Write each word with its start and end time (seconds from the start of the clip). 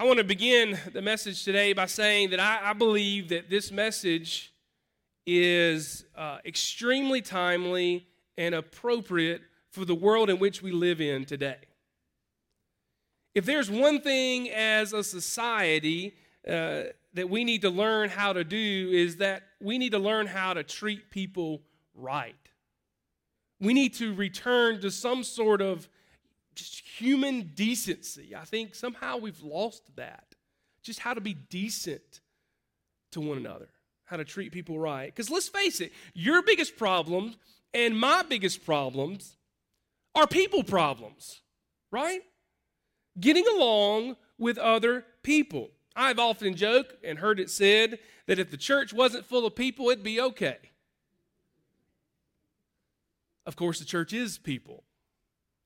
I 0.00 0.04
want 0.04 0.18
to 0.18 0.24
begin 0.24 0.78
the 0.92 1.02
message 1.02 1.42
today 1.42 1.72
by 1.72 1.86
saying 1.86 2.30
that 2.30 2.38
I, 2.38 2.70
I 2.70 2.72
believe 2.72 3.30
that 3.30 3.50
this 3.50 3.72
message 3.72 4.52
is 5.26 6.04
uh, 6.14 6.38
extremely 6.44 7.20
timely 7.20 8.06
and 8.36 8.54
appropriate 8.54 9.42
for 9.72 9.84
the 9.84 9.96
world 9.96 10.30
in 10.30 10.38
which 10.38 10.62
we 10.62 10.70
live 10.70 11.00
in 11.00 11.24
today. 11.24 11.58
If 13.34 13.44
there's 13.44 13.68
one 13.68 14.00
thing 14.00 14.48
as 14.50 14.92
a 14.92 15.02
society 15.02 16.14
uh, 16.46 16.82
that 17.14 17.28
we 17.28 17.42
need 17.42 17.62
to 17.62 17.70
learn 17.70 18.08
how 18.08 18.32
to 18.32 18.44
do, 18.44 18.90
is 18.92 19.16
that 19.16 19.42
we 19.60 19.78
need 19.78 19.90
to 19.90 19.98
learn 19.98 20.28
how 20.28 20.54
to 20.54 20.62
treat 20.62 21.10
people 21.10 21.60
right. 21.92 22.36
We 23.60 23.74
need 23.74 23.94
to 23.94 24.14
return 24.14 24.80
to 24.82 24.92
some 24.92 25.24
sort 25.24 25.60
of 25.60 25.88
human 26.98 27.52
decency. 27.54 28.34
I 28.34 28.44
think 28.44 28.74
somehow 28.74 29.18
we've 29.18 29.42
lost 29.42 29.82
that. 29.96 30.34
Just 30.82 31.00
how 31.00 31.14
to 31.14 31.20
be 31.20 31.34
decent 31.34 32.20
to 33.12 33.20
one 33.20 33.38
another, 33.38 33.68
how 34.04 34.16
to 34.16 34.24
treat 34.24 34.52
people 34.52 34.78
right. 34.78 35.06
Because 35.06 35.30
let's 35.30 35.48
face 35.48 35.80
it, 35.80 35.92
your 36.14 36.42
biggest 36.42 36.76
problems 36.76 37.36
and 37.74 37.98
my 37.98 38.22
biggest 38.22 38.64
problems 38.64 39.36
are 40.14 40.26
people 40.26 40.62
problems, 40.62 41.40
right? 41.90 42.20
Getting 43.18 43.46
along 43.46 44.16
with 44.38 44.58
other 44.58 45.04
people. 45.22 45.70
I've 45.94 46.18
often 46.18 46.54
joked 46.54 47.04
and 47.04 47.18
heard 47.18 47.40
it 47.40 47.50
said 47.50 47.98
that 48.26 48.38
if 48.38 48.50
the 48.50 48.56
church 48.56 48.92
wasn't 48.92 49.24
full 49.24 49.46
of 49.46 49.56
people, 49.56 49.88
it'd 49.90 50.04
be 50.04 50.20
okay. 50.20 50.58
Of 53.46 53.56
course, 53.56 53.78
the 53.78 53.84
church 53.84 54.12
is 54.12 54.38
people. 54.38 54.84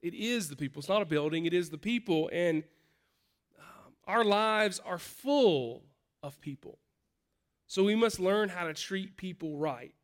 It 0.02 0.14
is 0.14 0.48
the 0.48 0.56
people. 0.56 0.80
It's 0.80 0.88
not 0.88 1.02
a 1.02 1.06
building, 1.06 1.46
it 1.46 1.54
is 1.54 1.70
the 1.70 1.78
people. 1.78 2.28
And 2.32 2.64
um, 3.58 3.94
our 4.06 4.24
lives 4.24 4.80
are 4.84 4.98
full 4.98 5.84
of 6.22 6.40
people. 6.40 6.78
So 7.66 7.84
we 7.84 7.94
must 7.94 8.20
learn 8.20 8.48
how 8.50 8.66
to 8.66 8.74
treat 8.74 9.16
people 9.16 9.56
right. 9.56 9.94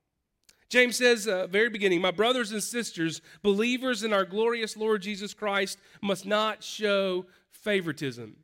James 0.69 0.96
says, 0.96 1.26
uh, 1.26 1.46
very 1.46 1.70
beginning, 1.70 2.00
my 2.00 2.10
brothers 2.10 2.52
and 2.52 2.62
sisters, 2.62 3.22
believers 3.42 4.04
in 4.04 4.12
our 4.12 4.24
glorious 4.24 4.76
Lord 4.76 5.02
Jesus 5.02 5.32
Christ, 5.32 5.78
must 6.02 6.26
not 6.26 6.62
show 6.62 7.26
favoritism. 7.50 8.36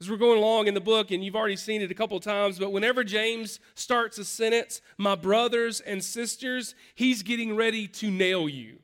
As 0.00 0.10
we're 0.10 0.16
going 0.16 0.38
along 0.38 0.66
in 0.66 0.74
the 0.74 0.80
book, 0.80 1.10
and 1.10 1.24
you've 1.24 1.36
already 1.36 1.56
seen 1.56 1.80
it 1.80 1.90
a 1.90 1.94
couple 1.94 2.18
times, 2.20 2.58
but 2.58 2.72
whenever 2.72 3.04
James 3.04 3.60
starts 3.74 4.18
a 4.18 4.24
sentence, 4.24 4.82
my 4.98 5.14
brothers 5.14 5.80
and 5.80 6.02
sisters, 6.02 6.74
he's 6.94 7.22
getting 7.22 7.56
ready 7.56 7.86
to 7.88 8.10
nail 8.10 8.48
you. 8.48 8.80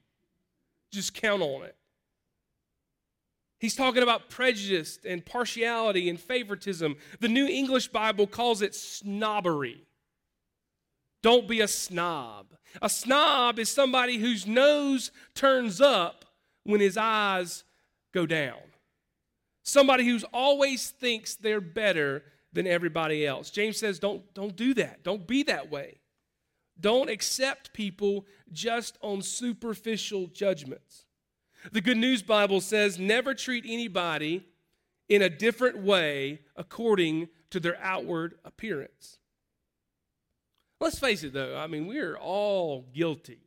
Just 0.92 1.14
count 1.14 1.42
on 1.42 1.64
it. 1.64 1.77
He's 3.59 3.75
talking 3.75 4.03
about 4.03 4.31
prejudice 4.31 4.98
and 5.05 5.25
partiality 5.25 6.09
and 6.09 6.19
favoritism. 6.19 6.97
The 7.20 7.28
New 7.28 7.47
English 7.47 7.89
Bible 7.89 8.27
calls 8.27 8.62
it 8.62 8.75
snobbery. 8.75 9.84
Don't 11.23 11.48
be 11.48 11.61
a 11.61 11.69
snob. 11.69 12.55
A 12.81 12.89
snob 12.89 13.59
is 13.59 13.69
somebody 13.69 14.19
whose 14.19 14.47
nose 14.47 15.11
turns 15.34 15.81
up 15.81 16.25
when 16.62 16.81
his 16.81 16.97
eyes 16.97 17.64
go 18.12 18.27
down. 18.27 18.61
Somebody 19.64 20.06
who 20.06 20.20
always 20.33 20.91
thinks 20.91 21.34
they're 21.34 21.61
better 21.61 22.23
than 22.53 22.67
everybody 22.67 23.27
else. 23.27 23.51
James 23.51 23.77
says, 23.77 23.98
don't, 23.98 24.23
don't 24.34 24.56
do 24.56 24.73
that. 24.75 25.03
Don't 25.03 25.27
be 25.27 25.42
that 25.45 25.70
way. 25.70 25.98
Don't 26.81 27.11
accept 27.11 27.73
people 27.73 28.25
just 28.53 28.97
on 29.03 29.20
superficial 29.20 30.29
judgments. 30.29 31.05
The 31.73 31.81
Good 31.81 31.97
News 31.97 32.23
Bible 32.23 32.61
says 32.61 32.98
never 32.98 33.34
treat 33.34 33.64
anybody 33.67 34.47
in 35.09 35.23
a 35.23 35.28
different 35.28 35.78
way 35.78 36.41
according 36.56 37.29
to 37.51 37.61
their 37.61 37.79
outward 37.80 38.35
appearance. 38.45 39.19
Let's 40.80 40.98
face 40.98 41.24
it, 41.24 41.33
though, 41.33 41.57
I 41.57 41.67
mean, 41.67 41.86
we 41.86 41.98
are 41.98 42.17
all 42.17 42.86
guilty 42.95 43.41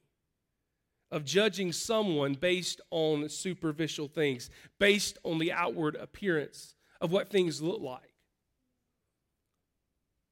of 1.12 1.26
judging 1.26 1.72
someone 1.72 2.34
based 2.34 2.82
on 2.90 3.30
superficial 3.30 4.08
things, 4.08 4.50
based 4.80 5.18
on 5.24 5.40
the 5.40 5.52
outward 5.52 5.96
appearance 5.96 6.76
of 7.00 7.12
what 7.12 7.30
things 7.30 7.62
look 7.62 7.82
like. 7.82 8.14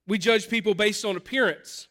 We 0.07 0.17
judge 0.17 0.49
people 0.49 0.73
based 0.73 1.05
on 1.05 1.15
appearance. 1.15 1.87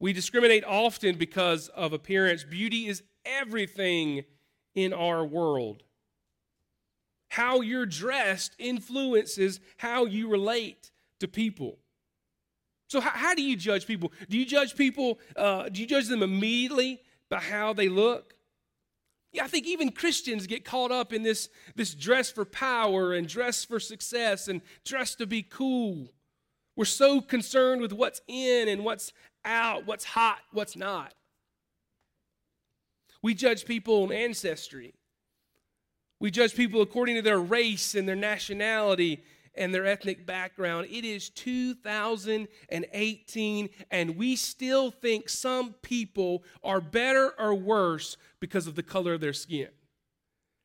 We 0.00 0.12
discriminate 0.12 0.64
often 0.64 1.16
because 1.16 1.68
of 1.68 1.92
appearance. 1.92 2.44
Beauty 2.44 2.86
is 2.86 3.02
everything 3.24 4.24
in 4.74 4.92
our 4.92 5.24
world. 5.24 5.82
How 7.28 7.60
you're 7.60 7.86
dressed 7.86 8.54
influences 8.58 9.60
how 9.76 10.04
you 10.04 10.28
relate 10.28 10.90
to 11.20 11.28
people. 11.28 11.78
So, 12.88 13.00
how, 13.00 13.10
how 13.10 13.34
do 13.34 13.42
you 13.42 13.56
judge 13.56 13.86
people? 13.86 14.12
Do 14.28 14.38
you 14.38 14.46
judge 14.46 14.76
people, 14.76 15.18
uh, 15.36 15.68
do 15.68 15.80
you 15.80 15.86
judge 15.86 16.06
them 16.06 16.22
immediately 16.22 17.00
by 17.28 17.40
how 17.40 17.72
they 17.72 17.88
look? 17.88 18.34
Yeah, 19.32 19.44
I 19.44 19.48
think 19.48 19.66
even 19.66 19.90
Christians 19.90 20.46
get 20.46 20.64
caught 20.64 20.92
up 20.92 21.12
in 21.12 21.24
this, 21.24 21.48
this 21.74 21.92
dress 21.92 22.30
for 22.30 22.44
power 22.44 23.12
and 23.14 23.26
dress 23.26 23.64
for 23.64 23.80
success 23.80 24.46
and 24.46 24.60
dress 24.84 25.16
to 25.16 25.26
be 25.26 25.42
cool. 25.42 26.12
We're 26.76 26.84
so 26.84 27.20
concerned 27.20 27.80
with 27.80 27.92
what's 27.92 28.20
in 28.28 28.68
and 28.68 28.84
what's 28.84 29.12
out, 29.44 29.86
what's 29.86 30.04
hot, 30.04 30.38
what's 30.52 30.76
not. 30.76 31.14
We 33.24 33.32
judge 33.32 33.64
people 33.64 34.02
on 34.02 34.12
ancestry. 34.12 34.92
We 36.20 36.30
judge 36.30 36.54
people 36.54 36.82
according 36.82 37.14
to 37.14 37.22
their 37.22 37.40
race 37.40 37.94
and 37.94 38.06
their 38.06 38.14
nationality 38.14 39.24
and 39.54 39.72
their 39.72 39.86
ethnic 39.86 40.26
background. 40.26 40.88
It 40.90 41.06
is 41.06 41.30
2018, 41.30 43.70
and 43.90 44.16
we 44.18 44.36
still 44.36 44.90
think 44.90 45.30
some 45.30 45.72
people 45.80 46.44
are 46.62 46.82
better 46.82 47.32
or 47.38 47.54
worse 47.54 48.18
because 48.40 48.66
of 48.66 48.74
the 48.74 48.82
color 48.82 49.14
of 49.14 49.22
their 49.22 49.32
skin. 49.32 49.70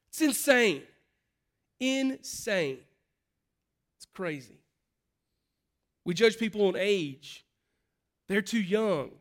It's 0.10 0.22
insane. 0.22 0.82
Insane. 1.80 2.80
It's 3.96 4.08
crazy. 4.14 4.60
We 6.04 6.14
judge 6.14 6.38
people 6.38 6.68
on 6.68 6.76
age. 6.76 7.46
They're 8.28 8.42
too 8.42 8.60
young 8.60 9.12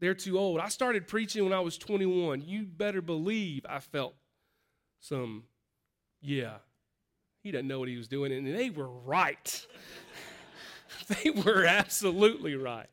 they're 0.00 0.14
too 0.14 0.38
old. 0.38 0.60
I 0.60 0.68
started 0.68 1.06
preaching 1.06 1.44
when 1.44 1.52
I 1.52 1.60
was 1.60 1.76
21. 1.76 2.42
You 2.42 2.64
better 2.64 3.02
believe 3.02 3.64
I 3.68 3.80
felt 3.80 4.14
some, 4.98 5.44
yeah, 6.22 6.56
he 7.42 7.50
doesn't 7.50 7.68
know 7.68 7.78
what 7.78 7.88
he 7.88 7.96
was 7.96 8.08
doing. 8.08 8.32
And 8.32 8.46
they 8.46 8.70
were 8.70 8.88
right. 8.88 9.66
they 11.08 11.30
were 11.30 11.64
absolutely 11.66 12.54
right. 12.54 12.88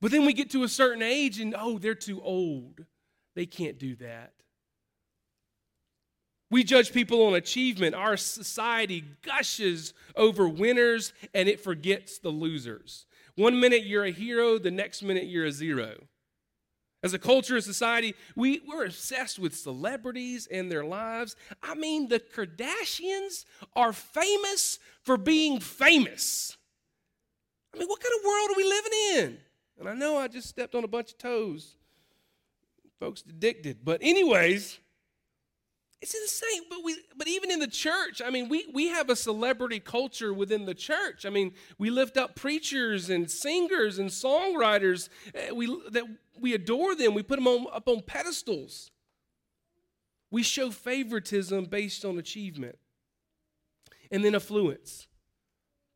But 0.00 0.10
then 0.10 0.26
we 0.26 0.32
get 0.32 0.50
to 0.50 0.62
a 0.62 0.68
certain 0.68 1.02
age 1.02 1.40
and, 1.40 1.54
oh, 1.58 1.78
they're 1.78 1.94
too 1.94 2.20
old. 2.22 2.84
They 3.34 3.46
can't 3.46 3.78
do 3.78 3.96
that. 3.96 4.32
We 6.50 6.62
judge 6.62 6.92
people 6.92 7.26
on 7.26 7.34
achievement. 7.34 7.96
Our 7.96 8.16
society 8.16 9.02
gushes 9.22 9.92
over 10.14 10.48
winners 10.48 11.12
and 11.32 11.48
it 11.48 11.58
forgets 11.58 12.18
the 12.18 12.28
losers. 12.28 13.06
One 13.36 13.58
minute 13.58 13.84
you're 13.84 14.04
a 14.04 14.10
hero, 14.10 14.58
the 14.58 14.70
next 14.70 15.02
minute 15.02 15.24
you're 15.24 15.46
a 15.46 15.52
zero. 15.52 16.04
As 17.02 17.12
a 17.12 17.18
culture, 17.18 17.56
and 17.56 17.62
society, 17.62 18.14
we, 18.34 18.62
we're 18.66 18.86
obsessed 18.86 19.38
with 19.38 19.54
celebrities 19.54 20.48
and 20.50 20.70
their 20.70 20.84
lives. 20.84 21.36
I 21.62 21.74
mean, 21.74 22.08
the 22.08 22.18
Kardashians 22.18 23.44
are 23.76 23.92
famous 23.92 24.78
for 25.02 25.18
being 25.18 25.60
famous. 25.60 26.56
I 27.74 27.78
mean, 27.78 27.88
what 27.88 28.00
kind 28.00 28.14
of 28.18 28.24
world 28.24 28.50
are 28.50 28.56
we 28.56 28.64
living 28.64 28.92
in? 29.16 29.38
And 29.78 29.88
I 29.88 29.94
know 29.94 30.16
I 30.16 30.28
just 30.28 30.48
stepped 30.48 30.74
on 30.74 30.84
a 30.84 30.88
bunch 30.88 31.10
of 31.10 31.18
toes. 31.18 31.76
Folks 33.00 33.22
addicted. 33.28 33.84
But, 33.84 34.00
anyways, 34.00 34.78
it's 36.00 36.14
insane. 36.14 36.62
But 36.68 36.80
we 36.84 36.96
but 37.16 37.28
even 37.28 37.50
in 37.50 37.60
the 37.60 37.66
church, 37.66 38.20
I 38.24 38.30
mean, 38.30 38.48
we, 38.48 38.66
we 38.72 38.88
have 38.88 39.08
a 39.08 39.16
celebrity 39.16 39.80
culture 39.80 40.34
within 40.34 40.66
the 40.66 40.74
church. 40.74 41.24
I 41.24 41.30
mean, 41.30 41.52
we 41.78 41.90
lift 41.90 42.16
up 42.16 42.36
preachers 42.36 43.08
and 43.08 43.30
singers 43.30 43.98
and 43.98 44.10
songwriters. 44.10 45.08
Eh, 45.34 45.50
we 45.52 45.66
that 45.90 46.04
we 46.38 46.52
adore 46.54 46.94
them. 46.94 47.14
We 47.14 47.22
put 47.22 47.36
them 47.36 47.46
on, 47.46 47.66
up 47.72 47.88
on 47.88 48.02
pedestals. 48.02 48.90
We 50.30 50.42
show 50.42 50.70
favoritism 50.70 51.66
based 51.66 52.04
on 52.04 52.18
achievement. 52.18 52.76
And 54.10 54.24
then 54.24 54.34
affluence, 54.34 55.06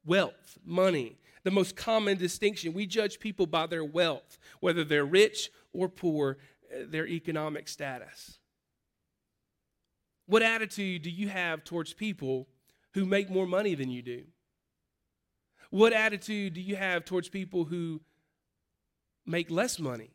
wealth, 0.04 0.58
money. 0.64 1.18
The 1.44 1.50
most 1.50 1.76
common 1.76 2.16
distinction. 2.16 2.72
We 2.72 2.86
judge 2.86 3.20
people 3.20 3.46
by 3.46 3.66
their 3.66 3.84
wealth, 3.84 4.38
whether 4.60 4.84
they're 4.84 5.04
rich 5.04 5.50
or 5.72 5.88
poor, 5.88 6.38
eh, 6.72 6.84
their 6.86 7.06
economic 7.06 7.68
status. 7.68 8.37
What 10.28 10.42
attitude 10.42 11.02
do 11.02 11.10
you 11.10 11.28
have 11.28 11.64
towards 11.64 11.94
people 11.94 12.48
who 12.92 13.06
make 13.06 13.30
more 13.30 13.46
money 13.46 13.74
than 13.74 13.90
you 13.90 14.02
do? 14.02 14.24
What 15.70 15.94
attitude 15.94 16.52
do 16.52 16.60
you 16.60 16.76
have 16.76 17.06
towards 17.06 17.30
people 17.30 17.64
who 17.64 18.02
make 19.24 19.50
less 19.50 19.78
money 19.78 20.10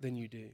than 0.00 0.16
you 0.16 0.26
do? 0.26 0.50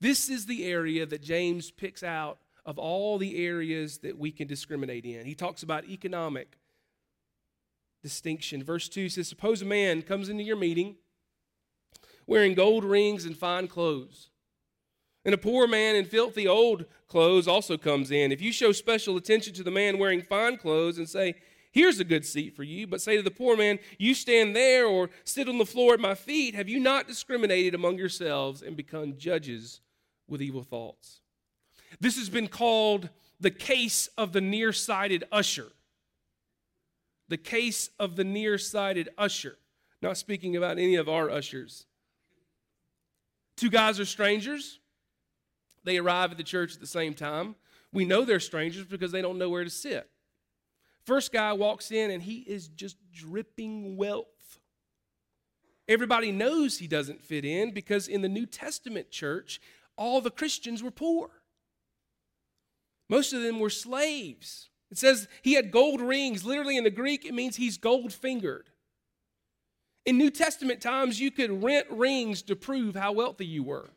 This 0.00 0.28
is 0.28 0.46
the 0.46 0.64
area 0.64 1.06
that 1.06 1.22
James 1.22 1.70
picks 1.70 2.02
out 2.02 2.38
of 2.66 2.76
all 2.76 3.18
the 3.18 3.46
areas 3.46 3.98
that 3.98 4.18
we 4.18 4.32
can 4.32 4.48
discriminate 4.48 5.04
in. 5.04 5.24
He 5.24 5.36
talks 5.36 5.62
about 5.62 5.88
economic 5.88 6.58
distinction. 8.02 8.64
Verse 8.64 8.88
2 8.88 9.08
says, 9.08 9.28
Suppose 9.28 9.62
a 9.62 9.64
man 9.64 10.02
comes 10.02 10.28
into 10.28 10.42
your 10.42 10.56
meeting 10.56 10.96
wearing 12.26 12.54
gold 12.54 12.84
rings 12.84 13.24
and 13.24 13.36
fine 13.36 13.68
clothes. 13.68 14.30
And 15.24 15.34
a 15.34 15.38
poor 15.38 15.66
man 15.66 15.96
in 15.96 16.04
filthy 16.04 16.46
old 16.46 16.84
clothes 17.08 17.48
also 17.48 17.78
comes 17.78 18.10
in. 18.10 18.30
If 18.30 18.42
you 18.42 18.52
show 18.52 18.72
special 18.72 19.16
attention 19.16 19.54
to 19.54 19.62
the 19.62 19.70
man 19.70 19.98
wearing 19.98 20.20
fine 20.22 20.58
clothes 20.58 20.98
and 20.98 21.08
say, 21.08 21.34
Here's 21.72 21.98
a 21.98 22.04
good 22.04 22.24
seat 22.24 22.54
for 22.54 22.62
you, 22.62 22.86
but 22.86 23.00
say 23.00 23.16
to 23.16 23.22
the 23.22 23.32
poor 23.32 23.56
man, 23.56 23.80
You 23.98 24.14
stand 24.14 24.54
there 24.54 24.86
or 24.86 25.10
sit 25.24 25.48
on 25.48 25.58
the 25.58 25.66
floor 25.66 25.94
at 25.94 26.00
my 26.00 26.14
feet, 26.14 26.54
have 26.54 26.68
you 26.68 26.78
not 26.78 27.08
discriminated 27.08 27.74
among 27.74 27.98
yourselves 27.98 28.62
and 28.62 28.76
become 28.76 29.16
judges 29.16 29.80
with 30.28 30.40
evil 30.40 30.62
thoughts? 30.62 31.20
This 31.98 32.16
has 32.16 32.28
been 32.28 32.46
called 32.46 33.08
the 33.40 33.50
case 33.50 34.08
of 34.16 34.32
the 34.32 34.40
nearsighted 34.40 35.24
usher. 35.32 35.72
The 37.28 37.36
case 37.38 37.90
of 37.98 38.16
the 38.16 38.24
nearsighted 38.24 39.08
usher. 39.18 39.56
Not 40.00 40.16
speaking 40.16 40.56
about 40.56 40.78
any 40.78 40.94
of 40.94 41.08
our 41.08 41.28
ushers. 41.30 41.86
Two 43.56 43.70
guys 43.70 43.98
are 43.98 44.04
strangers. 44.04 44.78
They 45.84 45.98
arrive 45.98 46.32
at 46.32 46.38
the 46.38 46.44
church 46.44 46.74
at 46.74 46.80
the 46.80 46.86
same 46.86 47.14
time. 47.14 47.54
We 47.92 48.04
know 48.04 48.24
they're 48.24 48.40
strangers 48.40 48.84
because 48.84 49.12
they 49.12 49.22
don't 49.22 49.38
know 49.38 49.50
where 49.50 49.64
to 49.64 49.70
sit. 49.70 50.08
First 51.04 51.32
guy 51.32 51.52
walks 51.52 51.90
in 51.90 52.10
and 52.10 52.22
he 52.22 52.38
is 52.38 52.68
just 52.68 52.96
dripping 53.12 53.96
wealth. 53.96 54.26
Everybody 55.86 56.32
knows 56.32 56.78
he 56.78 56.86
doesn't 56.86 57.22
fit 57.22 57.44
in 57.44 57.72
because 57.72 58.08
in 58.08 58.22
the 58.22 58.28
New 58.28 58.46
Testament 58.46 59.10
church, 59.10 59.60
all 59.96 60.20
the 60.20 60.30
Christians 60.30 60.82
were 60.82 60.90
poor. 60.90 61.30
Most 63.10 63.34
of 63.34 63.42
them 63.42 63.60
were 63.60 63.70
slaves. 63.70 64.70
It 64.90 64.98
says 64.98 65.28
he 65.42 65.54
had 65.54 65.70
gold 65.70 66.00
rings. 66.00 66.44
Literally 66.44 66.78
in 66.78 66.84
the 66.84 66.90
Greek, 66.90 67.26
it 67.26 67.34
means 67.34 67.56
he's 67.56 67.76
gold 67.76 68.12
fingered. 68.12 68.70
In 70.06 70.18
New 70.18 70.30
Testament 70.30 70.80
times, 70.80 71.20
you 71.20 71.30
could 71.30 71.62
rent 71.62 71.86
rings 71.90 72.42
to 72.42 72.56
prove 72.56 72.94
how 72.94 73.12
wealthy 73.12 73.46
you 73.46 73.62
were. 73.62 73.90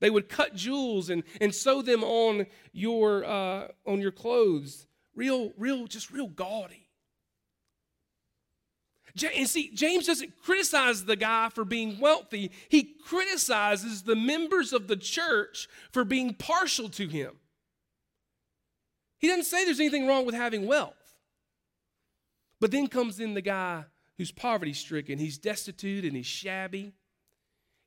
They 0.00 0.10
would 0.10 0.28
cut 0.28 0.54
jewels 0.54 1.10
and, 1.10 1.22
and 1.40 1.54
sew 1.54 1.82
them 1.82 2.02
on 2.02 2.46
your, 2.72 3.24
uh, 3.24 3.68
on 3.86 4.00
your 4.00 4.12
clothes. 4.12 4.86
Real, 5.14 5.52
real, 5.56 5.86
just 5.86 6.10
real 6.10 6.28
gaudy. 6.28 6.88
And 9.36 9.48
see, 9.48 9.70
James 9.74 10.06
doesn't 10.06 10.36
criticize 10.42 11.04
the 11.04 11.16
guy 11.16 11.48
for 11.48 11.64
being 11.64 11.98
wealthy, 12.00 12.50
he 12.68 12.94
criticizes 13.04 14.02
the 14.02 14.16
members 14.16 14.72
of 14.72 14.88
the 14.88 14.96
church 14.96 15.68
for 15.92 16.04
being 16.04 16.34
partial 16.34 16.88
to 16.90 17.06
him. 17.06 17.32
He 19.18 19.28
doesn't 19.28 19.44
say 19.44 19.64
there's 19.64 19.80
anything 19.80 20.06
wrong 20.06 20.24
with 20.24 20.34
having 20.34 20.66
wealth. 20.66 20.94
But 22.58 22.70
then 22.70 22.86
comes 22.86 23.20
in 23.20 23.34
the 23.34 23.42
guy 23.42 23.84
who's 24.16 24.32
poverty 24.32 24.72
stricken. 24.72 25.18
He's 25.18 25.38
destitute 25.38 26.04
and 26.04 26.16
he's 26.16 26.26
shabby. 26.26 26.92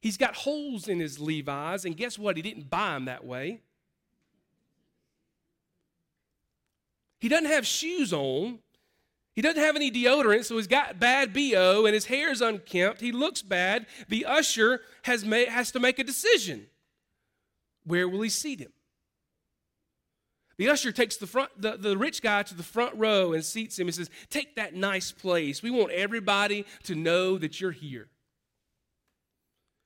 He's 0.04 0.18
got 0.18 0.36
holes 0.36 0.90
in 0.90 1.00
his 1.00 1.18
Levi's, 1.18 1.86
and 1.86 1.96
guess 1.96 2.20
what? 2.20 2.36
He 2.36 2.44
didn't 2.44 2.70
buy 2.70 2.92
them 2.94 3.06
that 3.06 3.24
way. 3.24 3.62
He 7.22 7.30
doesn't 7.30 7.50
have 7.50 7.66
shoes 7.66 8.12
on. 8.12 8.60
He 9.34 9.42
doesn't 9.42 9.62
have 9.62 9.78
any 9.78 9.90
deodorant, 9.90 10.44
so 10.44 10.58
he's 10.58 10.68
got 10.68 11.00
bad 11.00 11.32
BO 11.34 11.86
and 11.86 11.94
his 11.94 12.08
hair 12.08 12.34
is 12.34 12.42
unkempt. 12.42 13.00
He 13.00 13.14
looks 13.14 13.42
bad. 13.42 13.86
The 14.10 14.26
usher 14.26 14.82
has, 15.04 15.24
made, 15.24 15.48
has 15.48 15.72
to 15.72 15.80
make 15.80 16.00
a 16.00 16.04
decision. 16.04 16.66
Where 17.86 18.10
will 18.10 18.24
he 18.24 18.30
seat 18.30 18.60
him? 18.60 18.74
The 20.58 20.68
usher 20.68 20.92
takes 20.92 21.16
the, 21.16 21.28
front, 21.28 21.50
the, 21.58 21.78
the 21.78 21.98
rich 21.98 22.22
guy 22.22 22.44
to 22.44 22.54
the 22.54 22.62
front 22.62 22.96
row 22.98 23.32
and 23.32 23.44
seats 23.44 23.80
him 23.80 23.88
and 23.88 23.96
says, 23.96 24.10
Take 24.30 24.58
that 24.58 24.76
nice 24.76 25.14
place. 25.14 25.64
We 25.64 25.72
want 25.72 25.94
everybody 25.94 26.66
to 26.84 26.94
know 26.94 27.38
that 27.38 27.62
you're 27.62 27.72
here. 27.72 28.10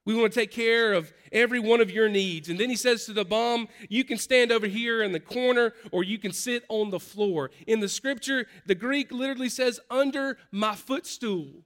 We 0.07 0.15
want 0.15 0.31
to 0.31 0.39
take 0.39 0.51
care 0.51 0.94
of 0.94 1.12
every 1.33 1.59
one 1.59 1.81
of 1.81 1.92
your 1.92 2.07
needs. 2.07 2.48
And 2.48 2.57
then 2.57 2.69
he 2.69 2.77
says 2.77 3.04
to 3.06 3.13
the 3.13 3.25
bum, 3.25 3.68
You 3.89 4.06
can 4.06 4.18
stand 4.18 4.54
over 4.54 4.65
here 4.65 5.04
in 5.04 5.12
the 5.12 5.19
corner 5.19 5.74
or 5.92 6.01
you 6.01 6.18
can 6.18 6.31
sit 6.31 6.63
on 6.69 6.92
the 6.92 7.00
floor. 7.00 7.51
In 7.68 7.81
the 7.81 7.89
scripture, 7.89 8.48
the 8.65 8.74
Greek 8.74 9.12
literally 9.12 9.50
says, 9.50 9.81
Under 9.92 10.38
my 10.50 10.75
footstool. 10.75 11.65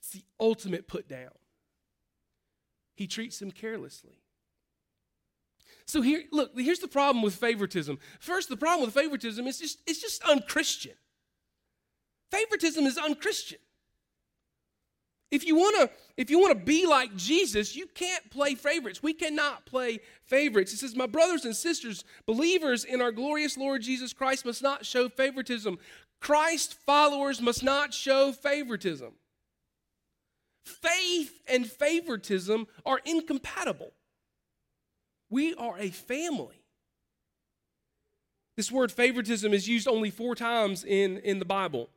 It's 0.00 0.10
the 0.10 0.24
ultimate 0.40 0.88
put 0.88 1.08
down. 1.08 1.30
He 2.96 3.06
treats 3.06 3.40
him 3.40 3.52
carelessly. 3.52 4.18
So 5.86 6.02
here, 6.02 6.24
look, 6.32 6.58
here's 6.58 6.80
the 6.80 6.88
problem 6.88 7.22
with 7.22 7.36
favoritism. 7.36 8.00
First, 8.18 8.48
the 8.48 8.56
problem 8.56 8.84
with 8.84 8.94
favoritism 8.94 9.46
is 9.46 9.60
just 9.60 9.78
it's 9.86 10.00
just 10.00 10.24
unchristian. 10.24 10.94
Favoritism 12.32 12.84
is 12.84 12.98
unchristian. 12.98 13.60
If 15.30 15.46
you 15.46 15.54
want 15.54 15.76
to 15.76 15.90
if 16.16 16.28
you 16.28 16.38
want 16.38 16.58
to 16.58 16.64
be 16.64 16.86
like 16.86 17.14
Jesus, 17.16 17.76
you 17.76 17.86
can't 17.86 18.30
play 18.30 18.54
favorites. 18.54 19.02
We 19.02 19.14
cannot 19.14 19.64
play 19.64 20.00
favorites. 20.24 20.72
It 20.72 20.78
says, 20.78 20.94
"My 20.94 21.06
brothers 21.06 21.44
and 21.44 21.56
sisters, 21.56 22.04
believers 22.26 22.84
in 22.84 23.00
our 23.00 23.12
glorious 23.12 23.56
Lord 23.56 23.82
Jesus 23.82 24.12
Christ 24.12 24.44
must 24.44 24.62
not 24.62 24.84
show 24.84 25.08
favoritism. 25.08 25.78
Christ 26.20 26.74
followers 26.74 27.40
must 27.40 27.62
not 27.62 27.94
show 27.94 28.32
favoritism." 28.32 29.14
Faith 30.64 31.40
and 31.46 31.70
favoritism 31.70 32.66
are 32.84 33.00
incompatible. 33.04 33.94
We 35.30 35.54
are 35.54 35.78
a 35.78 35.90
family. 35.90 36.66
This 38.56 38.70
word 38.70 38.92
favoritism 38.92 39.54
is 39.54 39.68
used 39.68 39.88
only 39.88 40.10
4 40.10 40.34
times 40.34 40.84
in 40.84 41.18
in 41.18 41.38
the 41.38 41.44
Bible. 41.46 41.88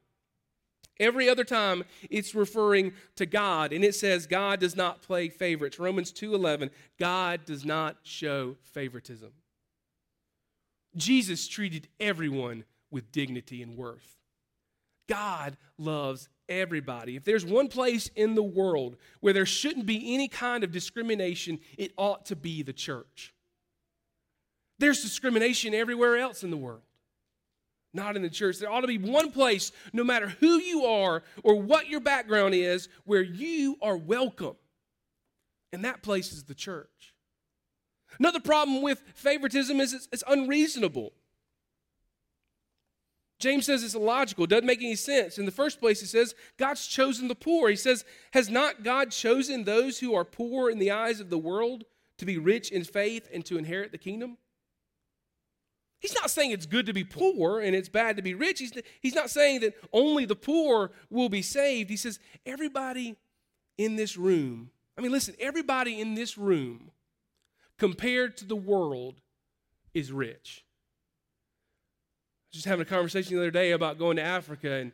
Every 0.99 1.27
other 1.27 1.43
time 1.43 1.83
it's 2.09 2.35
referring 2.35 2.93
to 3.15 3.25
God 3.25 3.73
and 3.73 3.83
it 3.83 3.95
says 3.95 4.27
God 4.27 4.59
does 4.59 4.75
not 4.75 5.01
play 5.01 5.29
favorites. 5.29 5.79
Romans 5.79 6.11
2:11, 6.11 6.69
God 6.99 7.45
does 7.45 7.65
not 7.65 7.97
show 8.03 8.57
favoritism. 8.61 9.33
Jesus 10.95 11.47
treated 11.47 11.87
everyone 11.99 12.65
with 12.91 13.11
dignity 13.11 13.63
and 13.63 13.75
worth. 13.75 14.17
God 15.07 15.57
loves 15.77 16.29
everybody. 16.47 17.15
If 17.15 17.25
there's 17.25 17.45
one 17.45 17.67
place 17.67 18.09
in 18.15 18.35
the 18.35 18.43
world 18.43 18.95
where 19.19 19.33
there 19.33 19.45
shouldn't 19.45 19.87
be 19.87 20.13
any 20.13 20.27
kind 20.27 20.63
of 20.63 20.71
discrimination, 20.71 21.59
it 21.77 21.91
ought 21.97 22.25
to 22.27 22.35
be 22.35 22.61
the 22.61 22.73
church. 22.73 23.33
There's 24.77 25.01
discrimination 25.01 25.73
everywhere 25.73 26.17
else 26.17 26.43
in 26.43 26.51
the 26.51 26.57
world 26.57 26.83
not 27.93 28.15
in 28.15 28.21
the 28.21 28.29
church. 28.29 28.57
There 28.57 28.71
ought 28.71 28.81
to 28.81 28.87
be 28.87 28.97
one 28.97 29.31
place, 29.31 29.71
no 29.91 30.03
matter 30.03 30.29
who 30.39 30.57
you 30.57 30.85
are 30.85 31.23
or 31.43 31.55
what 31.55 31.87
your 31.87 31.99
background 31.99 32.55
is, 32.55 32.89
where 33.05 33.21
you 33.21 33.77
are 33.81 33.97
welcome. 33.97 34.55
And 35.71 35.85
that 35.85 36.03
place 36.03 36.31
is 36.31 36.43
the 36.43 36.55
church. 36.55 37.13
Another 38.19 38.39
problem 38.39 38.81
with 38.81 39.01
favoritism 39.15 39.79
is 39.79 39.93
it's, 39.93 40.07
it's 40.11 40.23
unreasonable. 40.27 41.13
James 43.39 43.65
says 43.65 43.83
it's 43.83 43.95
illogical, 43.95 44.45
doesn't 44.45 44.65
make 44.65 44.81
any 44.81 44.95
sense. 44.95 45.37
In 45.37 45.45
the 45.45 45.51
first 45.51 45.79
place, 45.79 45.99
he 45.99 46.05
says, 46.05 46.33
God's 46.57 46.87
chosen 46.87 47.27
the 47.27 47.35
poor. 47.35 47.69
He 47.69 47.75
says, 47.75 48.05
Has 48.31 48.49
not 48.49 48.83
God 48.83 49.11
chosen 49.11 49.63
those 49.63 49.99
who 49.99 50.15
are 50.15 50.23
poor 50.23 50.69
in 50.69 50.79
the 50.79 50.91
eyes 50.91 51.19
of 51.19 51.29
the 51.29 51.37
world 51.37 51.83
to 52.19 52.25
be 52.25 52.37
rich 52.37 52.71
in 52.71 52.83
faith 52.83 53.27
and 53.33 53.43
to 53.45 53.57
inherit 53.57 53.91
the 53.91 53.97
kingdom? 53.97 54.37
He's 56.03 56.13
not 56.15 56.29
saying 56.29 56.51
it's 56.51 56.65
good 56.65 56.85
to 56.87 56.93
be 56.93 57.05
poor 57.05 57.61
and 57.61 57.73
it's 57.73 57.87
bad 57.87 58.17
to 58.17 58.21
be 58.21 58.33
rich. 58.33 58.59
He's, 58.59 58.73
he's 58.99 59.15
not 59.15 59.29
saying 59.29 59.61
that 59.61 59.73
only 59.93 60.25
the 60.25 60.35
poor 60.35 60.91
will 61.09 61.29
be 61.29 61.41
saved. 61.41 61.89
He 61.89 61.95
says, 61.95 62.19
everybody 62.45 63.15
in 63.77 63.95
this 63.95 64.17
room, 64.17 64.69
I 64.97 65.01
mean, 65.01 65.13
listen, 65.13 65.33
everybody 65.39 66.01
in 66.01 66.13
this 66.13 66.37
room 66.37 66.91
compared 67.79 68.35
to 68.37 68.45
the 68.45 68.55
world 68.55 69.21
is 69.93 70.11
rich. 70.11 70.65
I 70.65 72.51
was 72.51 72.55
just 72.55 72.65
having 72.65 72.85
a 72.85 72.89
conversation 72.89 73.37
the 73.37 73.41
other 73.41 73.49
day 73.49 73.71
about 73.71 73.97
going 73.97 74.17
to 74.17 74.23
Africa, 74.23 74.73
and, 74.73 74.91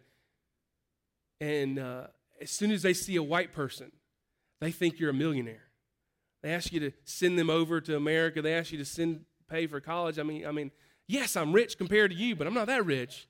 and 1.41 1.79
uh, 1.79 2.03
as 2.39 2.51
soon 2.51 2.69
as 2.69 2.83
they 2.83 2.93
see 2.93 3.15
a 3.15 3.23
white 3.23 3.51
person, 3.51 3.91
they 4.61 4.71
think 4.71 4.99
you're 4.99 5.09
a 5.09 5.13
millionaire. 5.13 5.69
They 6.43 6.53
ask 6.53 6.71
you 6.71 6.79
to 6.81 6.91
send 7.03 7.39
them 7.39 7.49
over 7.49 7.81
to 7.81 7.95
America. 7.97 8.43
They 8.43 8.53
ask 8.53 8.71
you 8.71 8.77
to 8.77 8.85
send 8.85 9.25
pay 9.49 9.65
for 9.65 9.81
college. 9.81 10.19
I 10.19 10.23
mean, 10.23 10.45
I 10.45 10.51
mean, 10.51 10.69
Yes, 11.09 11.35
I'm 11.35 11.53
rich 11.53 11.75
compared 11.75 12.11
to 12.11 12.17
you, 12.17 12.35
but 12.35 12.45
I'm 12.45 12.53
not 12.53 12.67
that 12.67 12.85
rich. 12.85 13.27